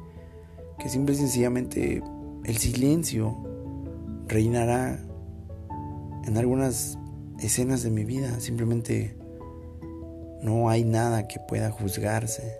[0.79, 2.03] que simple y sencillamente
[2.45, 3.37] el silencio
[4.29, 4.99] reinará
[6.25, 6.97] en algunas
[7.41, 8.41] escenas de mi vida.
[8.41, 9.15] Simplemente
[10.41, 12.59] no hay nada que pueda juzgarse.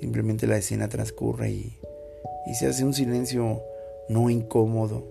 [0.00, 1.78] Simplemente la escena transcurre y,
[2.46, 3.62] y se hace un silencio
[4.08, 5.04] no incómodo,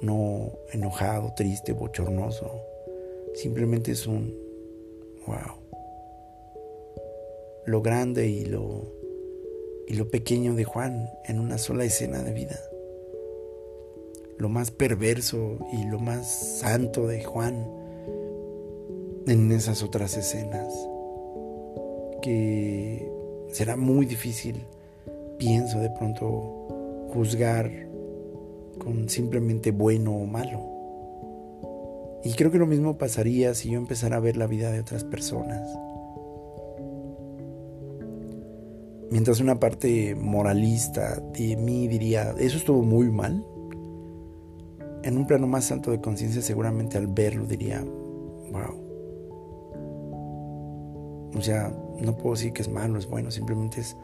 [0.00, 2.50] no enojado, triste, bochornoso.
[3.34, 4.34] Simplemente es un
[5.26, 5.56] wow.
[7.64, 8.94] Lo grande y lo
[9.88, 12.58] y lo pequeño de Juan en una sola escena de vida.
[14.38, 17.66] Lo más perverso y lo más santo de Juan
[19.26, 20.72] en esas otras escenas.
[22.22, 23.10] Que
[23.50, 24.66] será muy difícil,
[25.38, 27.70] pienso de pronto, juzgar
[28.78, 30.60] con simplemente bueno o malo.
[32.24, 35.04] Y creo que lo mismo pasaría si yo empezara a ver la vida de otras
[35.04, 35.68] personas.
[39.10, 43.44] Mientras una parte moralista de mí diría, eso estuvo muy mal.
[45.06, 47.80] En un plano más alto de conciencia seguramente al verlo diría,
[48.50, 48.74] wow.
[51.32, 53.96] O sea, no puedo decir que es malo, es bueno, simplemente es,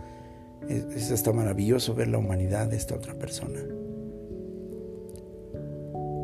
[0.69, 3.59] es, hasta maravilloso ver la humanidad de esta otra persona.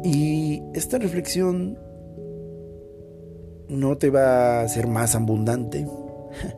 [0.04, 1.76] Y esta reflexión
[3.68, 5.88] no te va a hacer más abundante,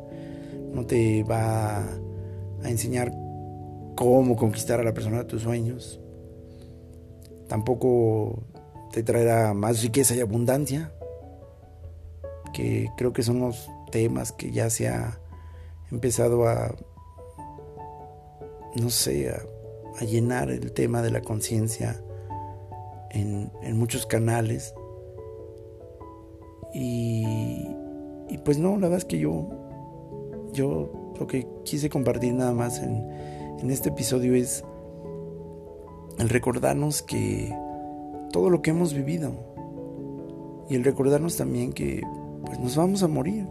[0.74, 3.12] no te va a enseñar
[3.96, 6.02] cómo conquistar a la persona de tus sueños.
[7.50, 8.44] Tampoco
[8.92, 10.92] te traerá más riqueza y abundancia,
[12.52, 15.20] que creo que son los temas que ya se ha
[15.90, 16.72] empezado a,
[18.76, 19.42] no sé, a,
[20.04, 22.00] llenar el tema de la conciencia
[23.10, 24.72] en, en, muchos canales.
[26.72, 27.66] Y,
[28.28, 29.48] y pues no, la verdad es que yo,
[30.52, 34.64] yo lo que quise compartir nada más en, este episodio es
[36.18, 37.54] el recordarnos que
[38.32, 39.32] todo lo que hemos vivido
[40.68, 42.02] y el recordarnos también que
[42.44, 43.46] pues nos vamos a morir.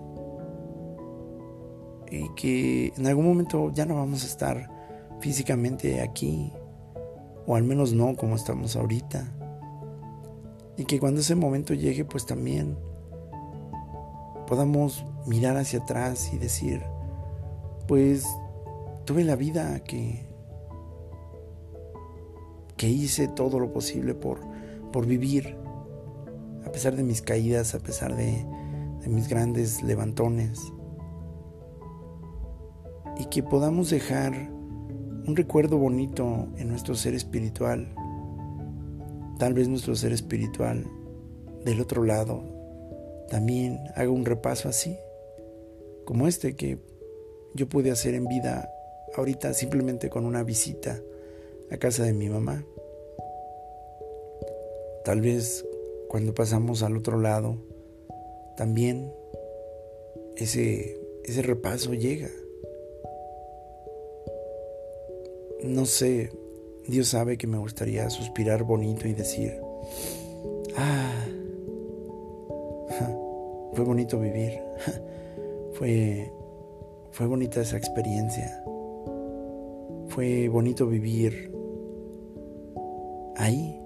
[2.11, 4.69] Y que en algún momento ya no vamos a estar
[5.19, 6.51] físicamente aquí
[7.45, 9.31] o al menos no como estamos ahorita.
[10.77, 12.77] Y que cuando ese momento llegue pues también
[14.47, 16.81] podamos mirar hacia atrás y decir
[17.87, 18.25] pues
[19.05, 20.28] tuve la vida que,
[22.79, 24.39] que hice todo lo posible por,
[24.93, 25.57] por vivir,
[26.65, 28.45] a pesar de mis caídas, a pesar de,
[29.01, 30.61] de mis grandes levantones,
[33.17, 34.31] y que podamos dejar
[35.27, 37.93] un recuerdo bonito en nuestro ser espiritual,
[39.39, 40.87] tal vez nuestro ser espiritual
[41.65, 42.45] del otro lado
[43.29, 44.95] también haga un repaso así,
[46.05, 46.79] como este que
[47.55, 48.69] yo pude hacer en vida
[49.17, 51.01] ahorita simplemente con una visita
[51.71, 52.65] a casa de mi mamá.
[55.03, 55.65] Tal vez
[56.07, 57.57] cuando pasamos al otro lado,
[58.57, 59.13] también
[60.35, 62.29] ese, ese repaso llega.
[65.63, 66.31] No sé,
[66.87, 69.59] Dios sabe que me gustaría suspirar bonito y decir,
[70.77, 71.25] ah,
[73.73, 74.59] fue bonito vivir,
[75.73, 76.31] fue
[77.11, 78.63] fue bonita esa experiencia.
[80.07, 81.48] Fue bonito vivir
[83.39, 83.79] ahí.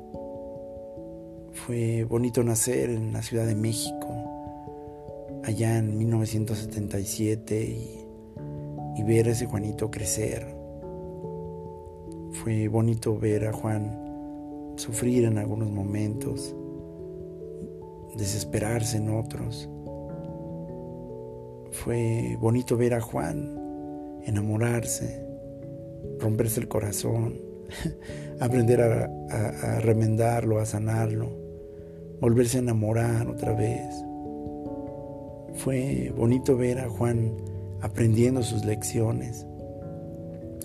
[1.53, 4.07] Fue bonito nacer en la Ciudad de México,
[5.43, 7.63] allá en 1977,
[8.97, 10.45] y, ver a ese Juanito crecer.
[12.31, 16.55] Fue bonito ver a Juan sufrir en algunos momentos,
[18.15, 19.69] desesperarse en otros
[21.73, 23.59] fue bonito ver a Juan
[24.25, 25.25] enamorarse,
[26.19, 27.33] romperse el corazón,
[28.39, 31.29] aprender a, remendarlo, a sanarlo,
[32.19, 33.93] volverse a enamorar otra vez.
[35.55, 37.35] Fue bonito ver a Juan
[37.81, 39.45] aprendiendo sus lecciones,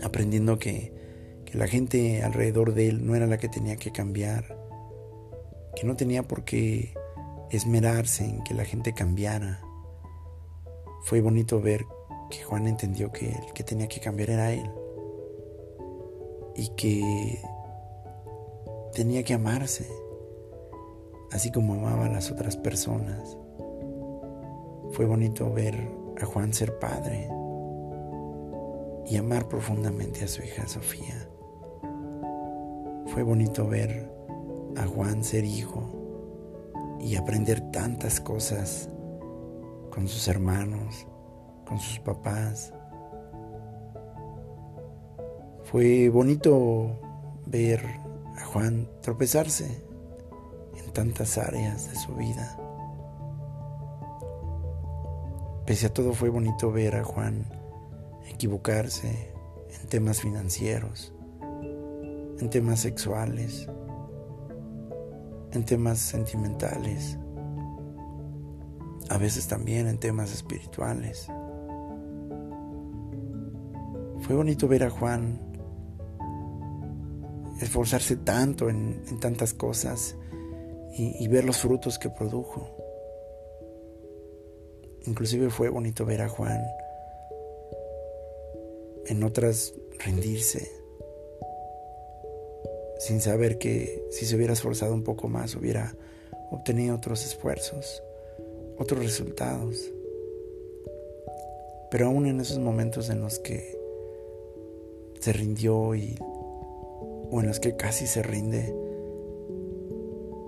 [0.02, 0.92] aprendiendo que,
[1.44, 4.56] que la gente alrededor de él no era la que tenía que cambiar,
[5.76, 6.94] que no tenía por qué
[7.50, 9.60] esmerarse en que la gente cambiara
[11.08, 11.86] fue bonito ver
[12.30, 14.70] que Juan entendió que el que tenía que cambiar era él
[16.54, 17.40] y que
[18.98, 19.88] tenía que amarse,
[21.30, 23.38] así como amaba a las otras personas.
[24.90, 25.88] Fue bonito ver
[26.20, 27.30] a Juan ser padre
[29.06, 31.14] y amar profundamente a su hija Sofía.
[33.06, 34.12] Fue bonito ver
[34.76, 38.90] a Juan ser hijo y aprender tantas cosas
[39.90, 41.06] con sus hermanos,
[41.68, 42.74] con sus papás.
[45.62, 46.98] Fue bonito
[47.46, 48.07] ver
[48.38, 49.84] a Juan tropezarse
[50.76, 52.56] en tantas áreas de su vida.
[55.66, 57.44] Pese a todo fue bonito ver a Juan
[58.28, 59.34] equivocarse
[59.80, 63.68] en temas financieros, en temas sexuales,
[65.52, 67.18] en temas sentimentales,
[69.10, 71.26] a veces también en temas espirituales.
[74.20, 75.47] Fue bonito ver a Juan
[77.60, 80.16] esforzarse tanto en, tantas cosas
[80.96, 82.74] y, y ver los frutos que produjo.
[85.06, 86.60] Inclusive fue bonito ver a Juan
[89.06, 90.70] en otras rendirse,
[92.98, 95.94] sin saber que si se hubiera esforzado un poco más hubiera
[96.50, 98.02] obtenido otros esfuerzos,
[98.76, 99.90] otros resultados.
[101.90, 103.78] Pero aún en esos momentos en los que
[105.20, 106.18] se rindió y
[107.30, 108.74] o en que casi se rinde,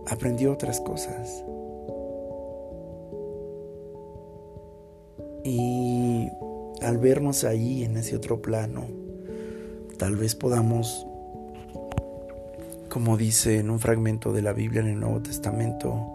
[0.07, 1.45] aprendió otras cosas.
[5.45, 6.29] Y
[6.83, 8.87] al vernos ahí en ese otro plano,
[9.99, 11.07] tal vez podamos,
[12.89, 16.07] como dice en un fragmento de la Biblia en el Nuevo Testamento,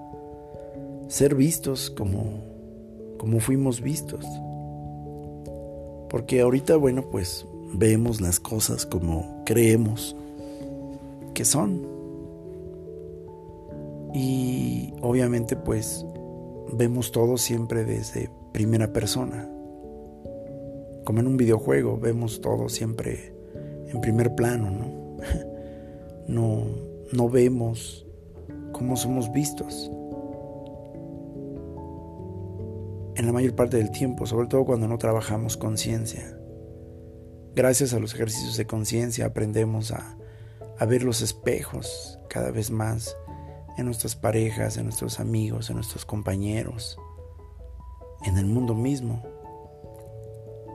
[1.07, 2.43] ser vistos como,
[3.17, 4.25] como fuimos vistos.
[6.09, 10.15] Porque ahorita, bueno, pues vemos las cosas como creemos
[11.35, 11.87] que son.
[14.15, 16.03] Y obviamente pues
[16.73, 19.47] vemos todo siempre desde primera persona.
[21.03, 23.35] Como en un videojuego, vemos todo siempre
[23.87, 25.05] en primer plano, ¿no?
[26.27, 26.63] No,
[27.13, 28.07] no vemos
[28.71, 29.91] cómo somos vistos.
[33.15, 36.35] En la mayor parte del tiempo, sobre todo cuando no trabajamos conciencia.
[37.53, 40.17] Gracias a los ejercicios de conciencia aprendemos a,
[40.77, 43.15] a ver los espejos cada vez más
[43.77, 46.97] en nuestras parejas, en nuestros amigos, en nuestros compañeros,
[48.25, 49.23] en el mundo mismo.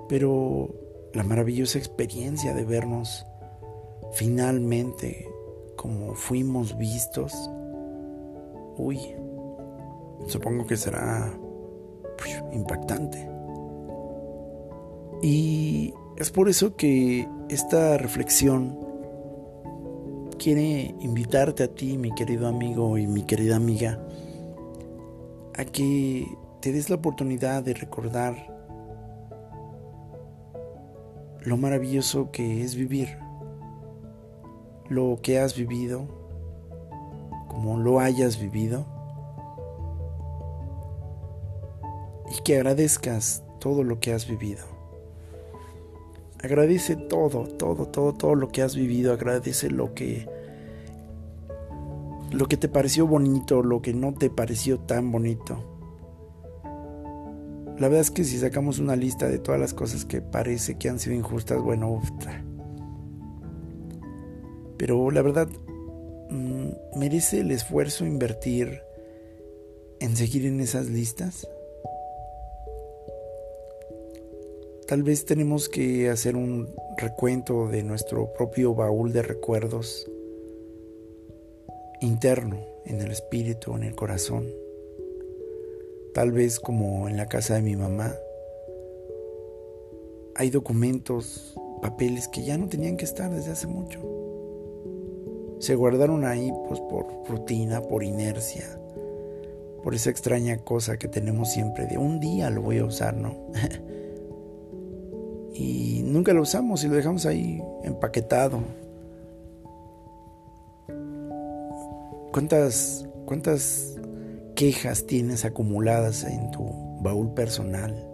[0.08, 0.74] Pero
[1.12, 3.26] la maravillosa experiencia de vernos
[4.12, 5.28] finalmente
[5.76, 7.32] como fuimos vistos,
[8.76, 8.98] uy,
[10.26, 11.32] supongo que será
[12.18, 13.28] pues, impactante.
[15.22, 18.89] Y es por eso que esta reflexión
[20.40, 24.00] quiere invitarte a ti, mi querido amigo y mi querida amiga,
[25.54, 26.26] a que
[26.62, 28.34] te des la oportunidad de recordar
[31.42, 33.18] lo maravilloso que es vivir,
[34.88, 36.06] lo que has vivido,
[37.48, 38.86] como lo hayas vivido,
[42.34, 44.79] y que agradezcas todo lo que has vivido.
[46.42, 49.12] Agradece todo, todo, todo, todo lo que has vivido.
[49.12, 50.26] Agradece lo que
[52.32, 55.66] lo que te pareció bonito, lo que no te pareció tan bonito.
[57.78, 60.88] La verdad es que si sacamos una lista de todas las cosas que parece que
[60.88, 62.10] han sido injustas, bueno, uf,
[64.76, 65.48] pero la verdad
[66.30, 68.80] mm, merece el esfuerzo invertir
[69.98, 71.46] en seguir en esas listas.
[74.90, 80.10] Tal vez tenemos que hacer un recuento de nuestro propio baúl de recuerdos
[82.00, 84.48] interno, en el espíritu, en el corazón.
[86.12, 88.16] Tal vez como en la casa de mi mamá,
[90.34, 94.00] hay documentos, papeles que ya no tenían que estar desde hace mucho.
[95.60, 98.66] Se guardaron ahí pues por rutina, por inercia,
[99.84, 103.36] por esa extraña cosa que tenemos siempre de un día lo voy a usar, ¿no?
[105.60, 108.60] y nunca lo usamos y lo dejamos ahí empaquetado.
[112.32, 113.96] ¿Cuántas, cuántas
[114.56, 116.64] quejas tienes acumuladas en tu
[117.02, 118.06] baúl personal?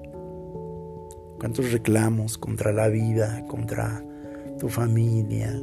[1.39, 4.03] ¿Cuántos reclamos contra la vida, contra
[4.59, 5.55] tu familia,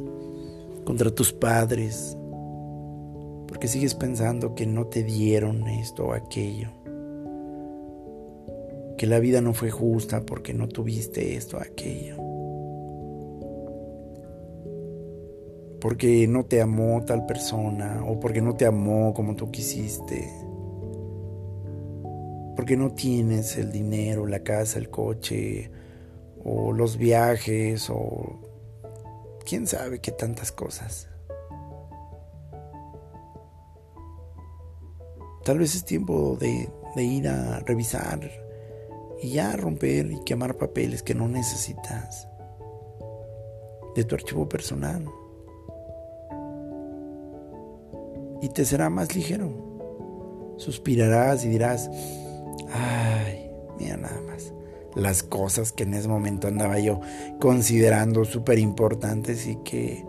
[0.84, 2.16] contra tus padres?
[3.46, 6.83] Porque sigues pensando que no te dieron esto o aquello
[8.96, 12.16] que la vida no fue justa porque no tuviste esto aquello.
[15.80, 20.28] Porque no te amó tal persona o porque no te amó como tú quisiste.
[22.56, 25.70] porque no tienes el dinero, la casa, el coche,
[26.44, 28.38] o los viajes, o
[29.44, 31.08] quién sabe qué tantas cosas.
[35.44, 38.30] Tal vez es tiempo de, de ir a revisar
[39.24, 42.28] y ya romper y quemar papeles que no necesitas
[43.96, 45.06] de tu archivo personal.
[48.42, 50.54] Y te será más ligero.
[50.58, 51.90] Suspirarás y dirás,
[52.70, 54.52] ay, mira nada más,
[54.94, 57.00] las cosas que en ese momento andaba yo
[57.40, 60.04] considerando súper importantes y que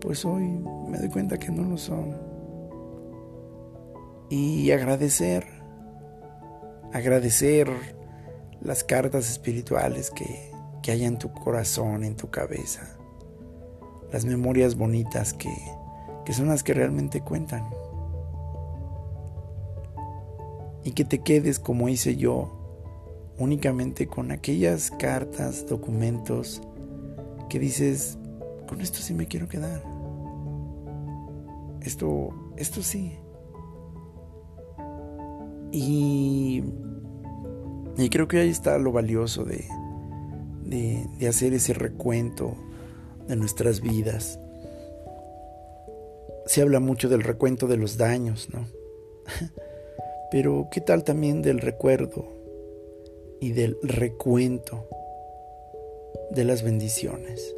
[0.00, 0.48] pues hoy
[0.88, 2.16] me doy cuenta que no lo son.
[4.30, 5.44] Y agradecer,
[6.90, 7.99] agradecer
[8.62, 10.50] las cartas espirituales que,
[10.82, 12.96] que hay en tu corazón, en tu cabeza,
[14.12, 15.54] las memorias bonitas que,
[16.24, 17.68] que son las que realmente cuentan.
[20.82, 22.60] Y que te quedes como hice yo,
[23.38, 26.62] únicamente con aquellas cartas, documentos
[27.48, 28.18] que dices,
[28.68, 29.82] con esto sí me quiero quedar.
[31.82, 33.18] Esto, esto sí.
[35.72, 36.64] Y
[38.00, 39.64] y creo que ahí está lo valioso de,
[40.64, 42.56] de, hacer ese recuento
[43.28, 44.40] de nuestras vidas.
[46.46, 48.66] Se habla mucho del recuento de los daños, ¿no?
[50.30, 52.26] Pero ¿qué tal también del recuerdo
[53.40, 54.86] y del recuento
[56.30, 57.54] de las bendiciones?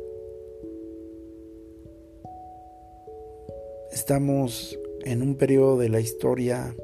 [3.93, 6.75] Estamos en un periodo de la historia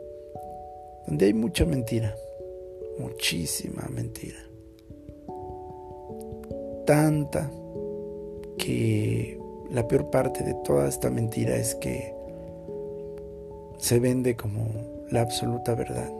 [1.06, 2.14] donde hay mucha mentira
[2.98, 4.38] muchísima mentira.
[6.86, 7.50] Tanta
[8.56, 9.38] que
[9.70, 12.14] la peor parte de toda esta mentira es que
[13.78, 14.66] se vende como
[15.10, 16.10] la absoluta verdad.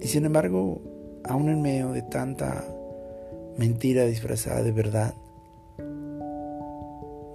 [0.00, 0.80] Y sin embargo,
[1.24, 2.64] aún en medio de tanta
[3.56, 5.14] mentira disfrazada de verdad,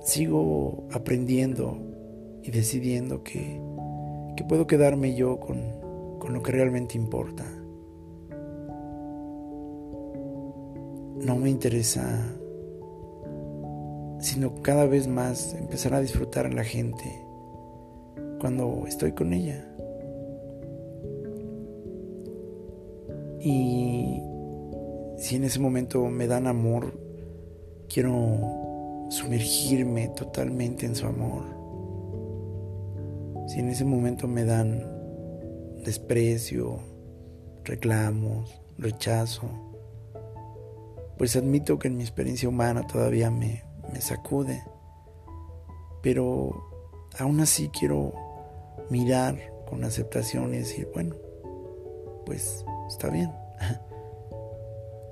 [0.02, 1.78] sigo aprendiendo
[2.44, 3.62] y decidiendo que,
[4.36, 5.81] que puedo quedarme yo con
[6.22, 7.44] con lo que realmente importa.
[11.16, 12.04] No me interesa,
[14.20, 17.06] sino cada vez más empezar a disfrutar a la gente
[18.40, 19.68] cuando estoy con ella.
[23.40, 24.22] Y
[25.18, 27.00] si en ese momento me dan amor,
[27.92, 31.46] quiero sumergirme totalmente en su amor.
[33.48, 35.01] Si en ese momento me dan
[35.84, 36.80] desprecio,
[37.64, 39.50] reclamos, rechazo,
[41.18, 43.64] pues admito que en mi experiencia humana todavía me,
[43.94, 44.64] me sacude,
[46.02, 46.72] pero
[47.20, 48.14] aún así quiero
[48.90, 49.38] mirar
[49.70, 51.16] con aceptación y decir, bueno,
[52.26, 53.32] pues está bien.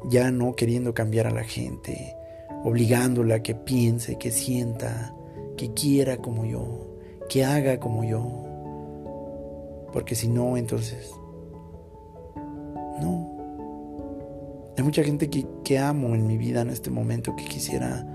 [0.05, 2.15] Ya no queriendo cambiar a la gente,
[2.63, 5.13] obligándola a que piense, que sienta,
[5.57, 6.97] que quiera como yo,
[7.27, 8.48] que haga como yo.
[9.91, 11.13] Porque si no, entonces...
[13.01, 13.37] No.
[14.77, 18.05] Hay mucha gente que, que amo en mi vida en este momento que quisiera...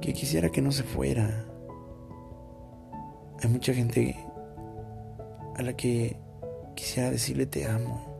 [0.00, 1.46] Que quisiera que no se fuera.
[3.42, 4.16] Hay mucha gente
[5.56, 6.16] a la que
[6.74, 8.10] quisiera decirle te amo.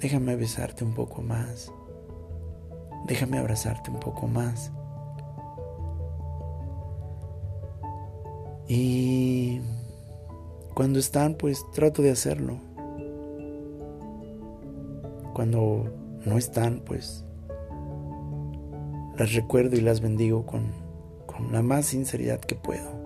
[0.00, 1.72] Déjame besarte un poco más.
[3.06, 4.72] Déjame abrazarte un poco más.
[8.68, 9.60] Y
[10.74, 12.58] cuando están, pues trato de hacerlo.
[15.34, 15.90] Cuando
[16.24, 17.24] no están, pues
[19.18, 20.72] las recuerdo y las bendigo con,
[21.26, 23.02] con la más sinceridad que puedo.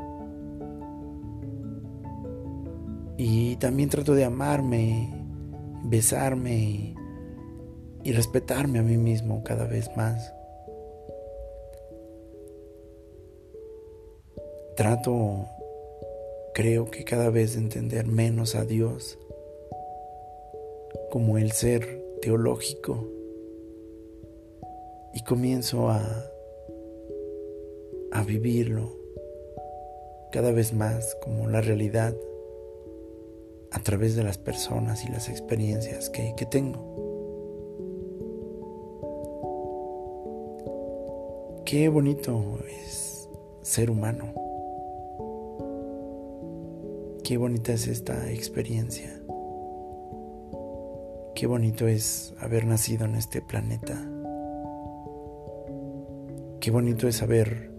[3.19, 5.13] Y también trato de amarme,
[5.85, 6.95] besarme y,
[8.05, 10.33] y respetarme a mí mismo cada vez más.
[14.77, 15.47] Trato
[16.57, 19.19] creo que cada vez entender menos a Dios
[21.11, 23.07] como el ser teológico
[25.13, 26.01] y comienzo a,
[28.11, 28.91] a vivirlo
[30.33, 32.17] cada vez más como la realidad
[33.71, 36.81] a través de las personas y las experiencias que, que tengo.
[41.67, 43.29] Qué bonito es
[43.61, 44.46] ser humano.
[47.27, 49.11] Qué bonita es esta experiencia.
[51.35, 54.01] Qué bonito es haber nacido en este planeta.
[56.61, 57.73] Qué bonito es haber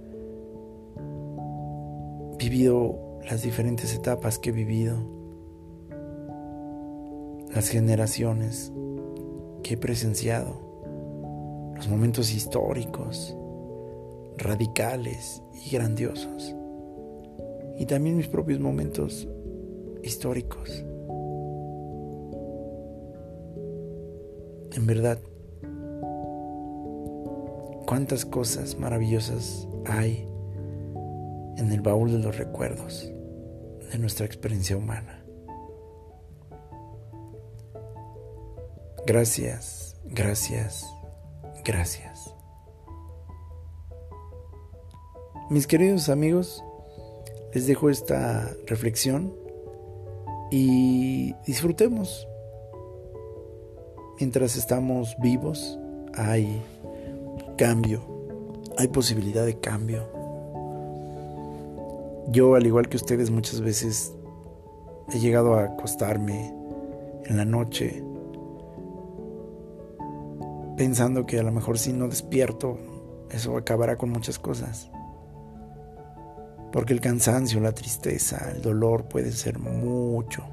[2.38, 4.98] vivido las diferentes etapas que he vivido
[7.56, 8.74] las generaciones
[9.64, 10.60] que he presenciado,
[11.74, 13.34] los momentos históricos,
[14.36, 16.54] radicales y grandiosos,
[17.78, 19.30] y también mis propios momentos
[20.04, 20.70] históricos.
[24.74, 25.20] En verdad,
[27.88, 30.28] cuántas cosas maravillosas hay
[31.58, 33.12] en el baúl de los recuerdos
[33.92, 35.24] de nuestra experiencia humana.
[39.06, 40.86] Gracias, gracias,
[41.64, 42.34] gracias.
[45.50, 46.62] Mis queridos amigos,
[47.54, 49.34] les dejo esta reflexión
[50.52, 52.28] y disfrutemos.
[54.20, 55.78] Mientras estamos vivos,
[56.14, 56.62] hay
[57.58, 58.02] cambio,
[58.78, 60.08] hay posibilidad de cambio.
[62.30, 64.14] Yo, al igual que ustedes, muchas veces
[65.14, 66.54] he llegado a acostarme
[67.26, 68.04] en la noche
[70.78, 72.78] pensando que a lo mejor si no despierto,
[73.32, 74.90] eso acabará con muchas cosas.
[76.78, 80.44] Porque el cansancio, la tristeza, el dolor pueden ser mucho,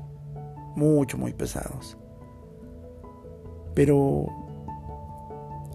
[0.75, 1.99] mucho, muy pesados.
[3.75, 4.25] Pero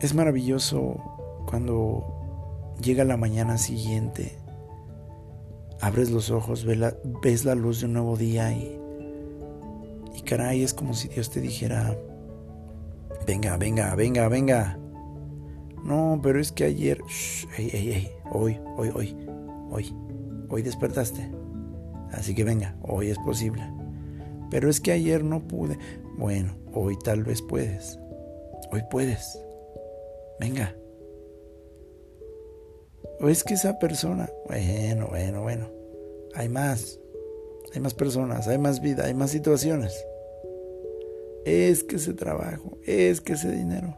[0.02, 4.40] es maravilloso cuando llega la mañana siguiente,
[5.82, 8.76] abres los ojos, ves la, luz de un nuevo día y,
[10.16, 11.96] y caray, es como si Dios te dijera,
[13.28, 14.80] venga, venga, venga, venga.
[15.84, 17.04] No, pero es que ayer,
[18.32, 19.16] hoy, hoy, hoy,
[19.70, 20.09] hoy,
[20.50, 21.32] hoy despertaste.
[22.12, 23.62] Así que venga, hoy es posible.
[24.50, 25.78] Pero es que ayer no pude.
[26.18, 28.00] Bueno, hoy tal vez puedes.
[28.72, 29.40] Hoy puedes.
[30.40, 30.76] Venga.
[33.22, 35.70] O es que esa persona, bueno, bueno, bueno.
[36.34, 37.00] Hay más.
[37.74, 39.94] Hay más personas, hay más vida, hay más situaciones
[41.46, 43.98] es que ese trabajo, es que ese dinero.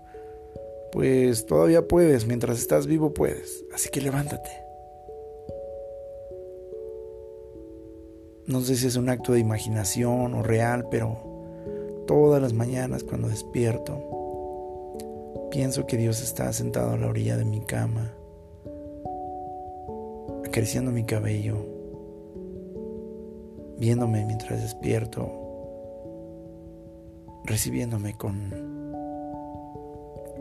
[0.92, 3.66] Pues todavía puedes, mientras estás vivo puedes.
[3.74, 4.50] Así que levántate.
[8.48, 13.28] No sé si es un acto de imaginación o real, pero todas las mañanas cuando
[13.28, 14.02] despierto,
[15.52, 18.14] pienso que Dios está sentado a la orilla de mi cama,
[20.46, 21.66] acariciando mi cabello,
[23.78, 25.42] viéndome mientras despierto
[27.44, 28.50] recibiéndome con,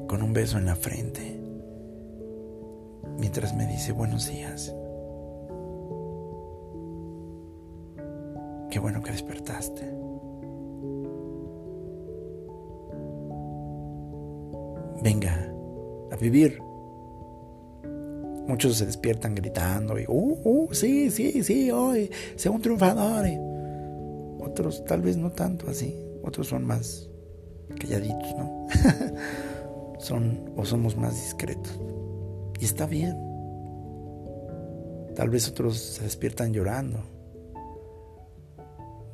[0.06, 1.40] con un beso en la frente,
[3.18, 4.74] mientras me dice buenos días.
[8.70, 9.82] Qué bueno que despertaste.
[15.02, 15.52] Venga,
[16.12, 16.60] a vivir.
[18.46, 23.26] Muchos se despiertan gritando y, uh, uh, sí, sí, sí, hoy, sea un triunfador.
[24.40, 25.96] Otros tal vez no tanto así.
[26.22, 27.08] Otros son más
[27.78, 28.66] calladitos, ¿no?
[29.98, 31.80] son o somos más discretos.
[32.60, 33.16] Y está bien.
[35.14, 37.00] Tal vez otros se despiertan llorando,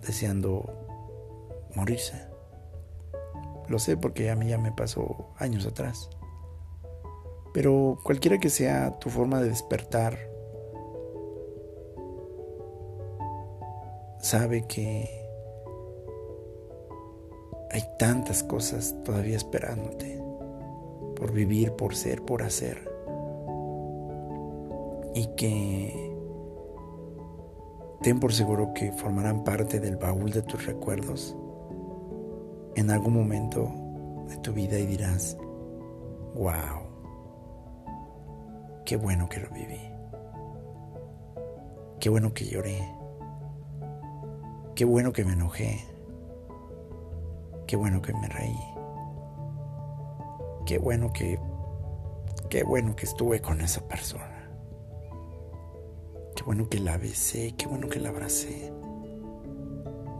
[0.07, 0.65] deseando
[1.75, 2.27] morirse.
[3.69, 6.09] Lo sé porque a mí ya me pasó años atrás.
[7.53, 10.19] Pero cualquiera que sea tu forma de despertar,
[14.21, 15.09] sabe que
[17.71, 20.23] hay tantas cosas todavía esperándote
[21.17, 22.91] por vivir, por ser, por hacer.
[25.15, 26.16] Y que
[28.07, 31.37] ten por seguro que formarán parte del baúl de tus recuerdos
[32.77, 33.69] en algún momento
[34.29, 35.37] de tu vida y dirás,
[36.37, 36.87] wow,
[38.85, 39.91] qué bueno que lo viví,
[41.99, 42.79] qué bueno que lloré,
[44.77, 45.85] qué bueno que me enojé
[47.67, 48.61] Qué bueno que me reí.
[50.65, 51.41] Qué bueno que...
[52.49, 54.36] Qué bueno que estuve con esa persona.
[56.47, 58.72] Bueno que la besé, qué bueno que la abracé.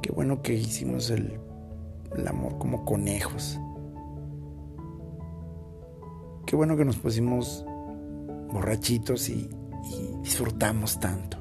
[0.03, 1.39] Qué bueno que hicimos el,
[2.27, 3.61] amor como conejos.
[6.45, 7.65] Qué bueno que nos pusimos
[8.53, 9.49] borrachitos y,
[9.85, 11.39] y disfrutamos tanto.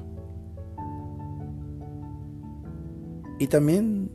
[3.40, 4.08] Y también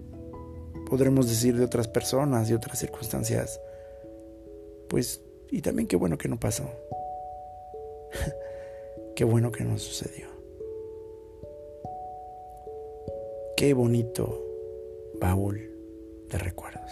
[0.89, 3.59] podremos decir de otras personas, y otras circunstancias.
[4.88, 6.63] Pues, y también qué bueno que no pasó.
[9.17, 10.31] qué bueno que no sucedió.
[13.62, 14.43] Qué bonito
[15.22, 15.70] baúl
[16.32, 16.91] de recuerdos.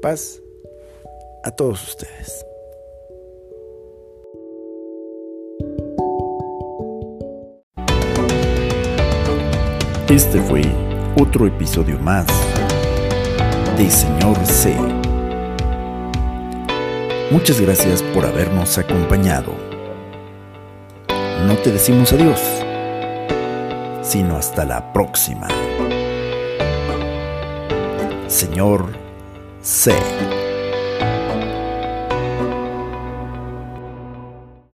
[0.00, 0.40] Paz
[1.44, 2.46] a todos ustedes.
[10.08, 10.62] Este fue
[11.20, 12.26] otro episodio más
[13.76, 14.74] de Señor C.
[17.30, 19.52] Muchas gracias por habernos acompañado.
[21.46, 22.65] No te decimos adiós,
[24.06, 25.48] sino hasta la próxima.
[28.28, 28.96] Señor
[29.60, 29.92] C.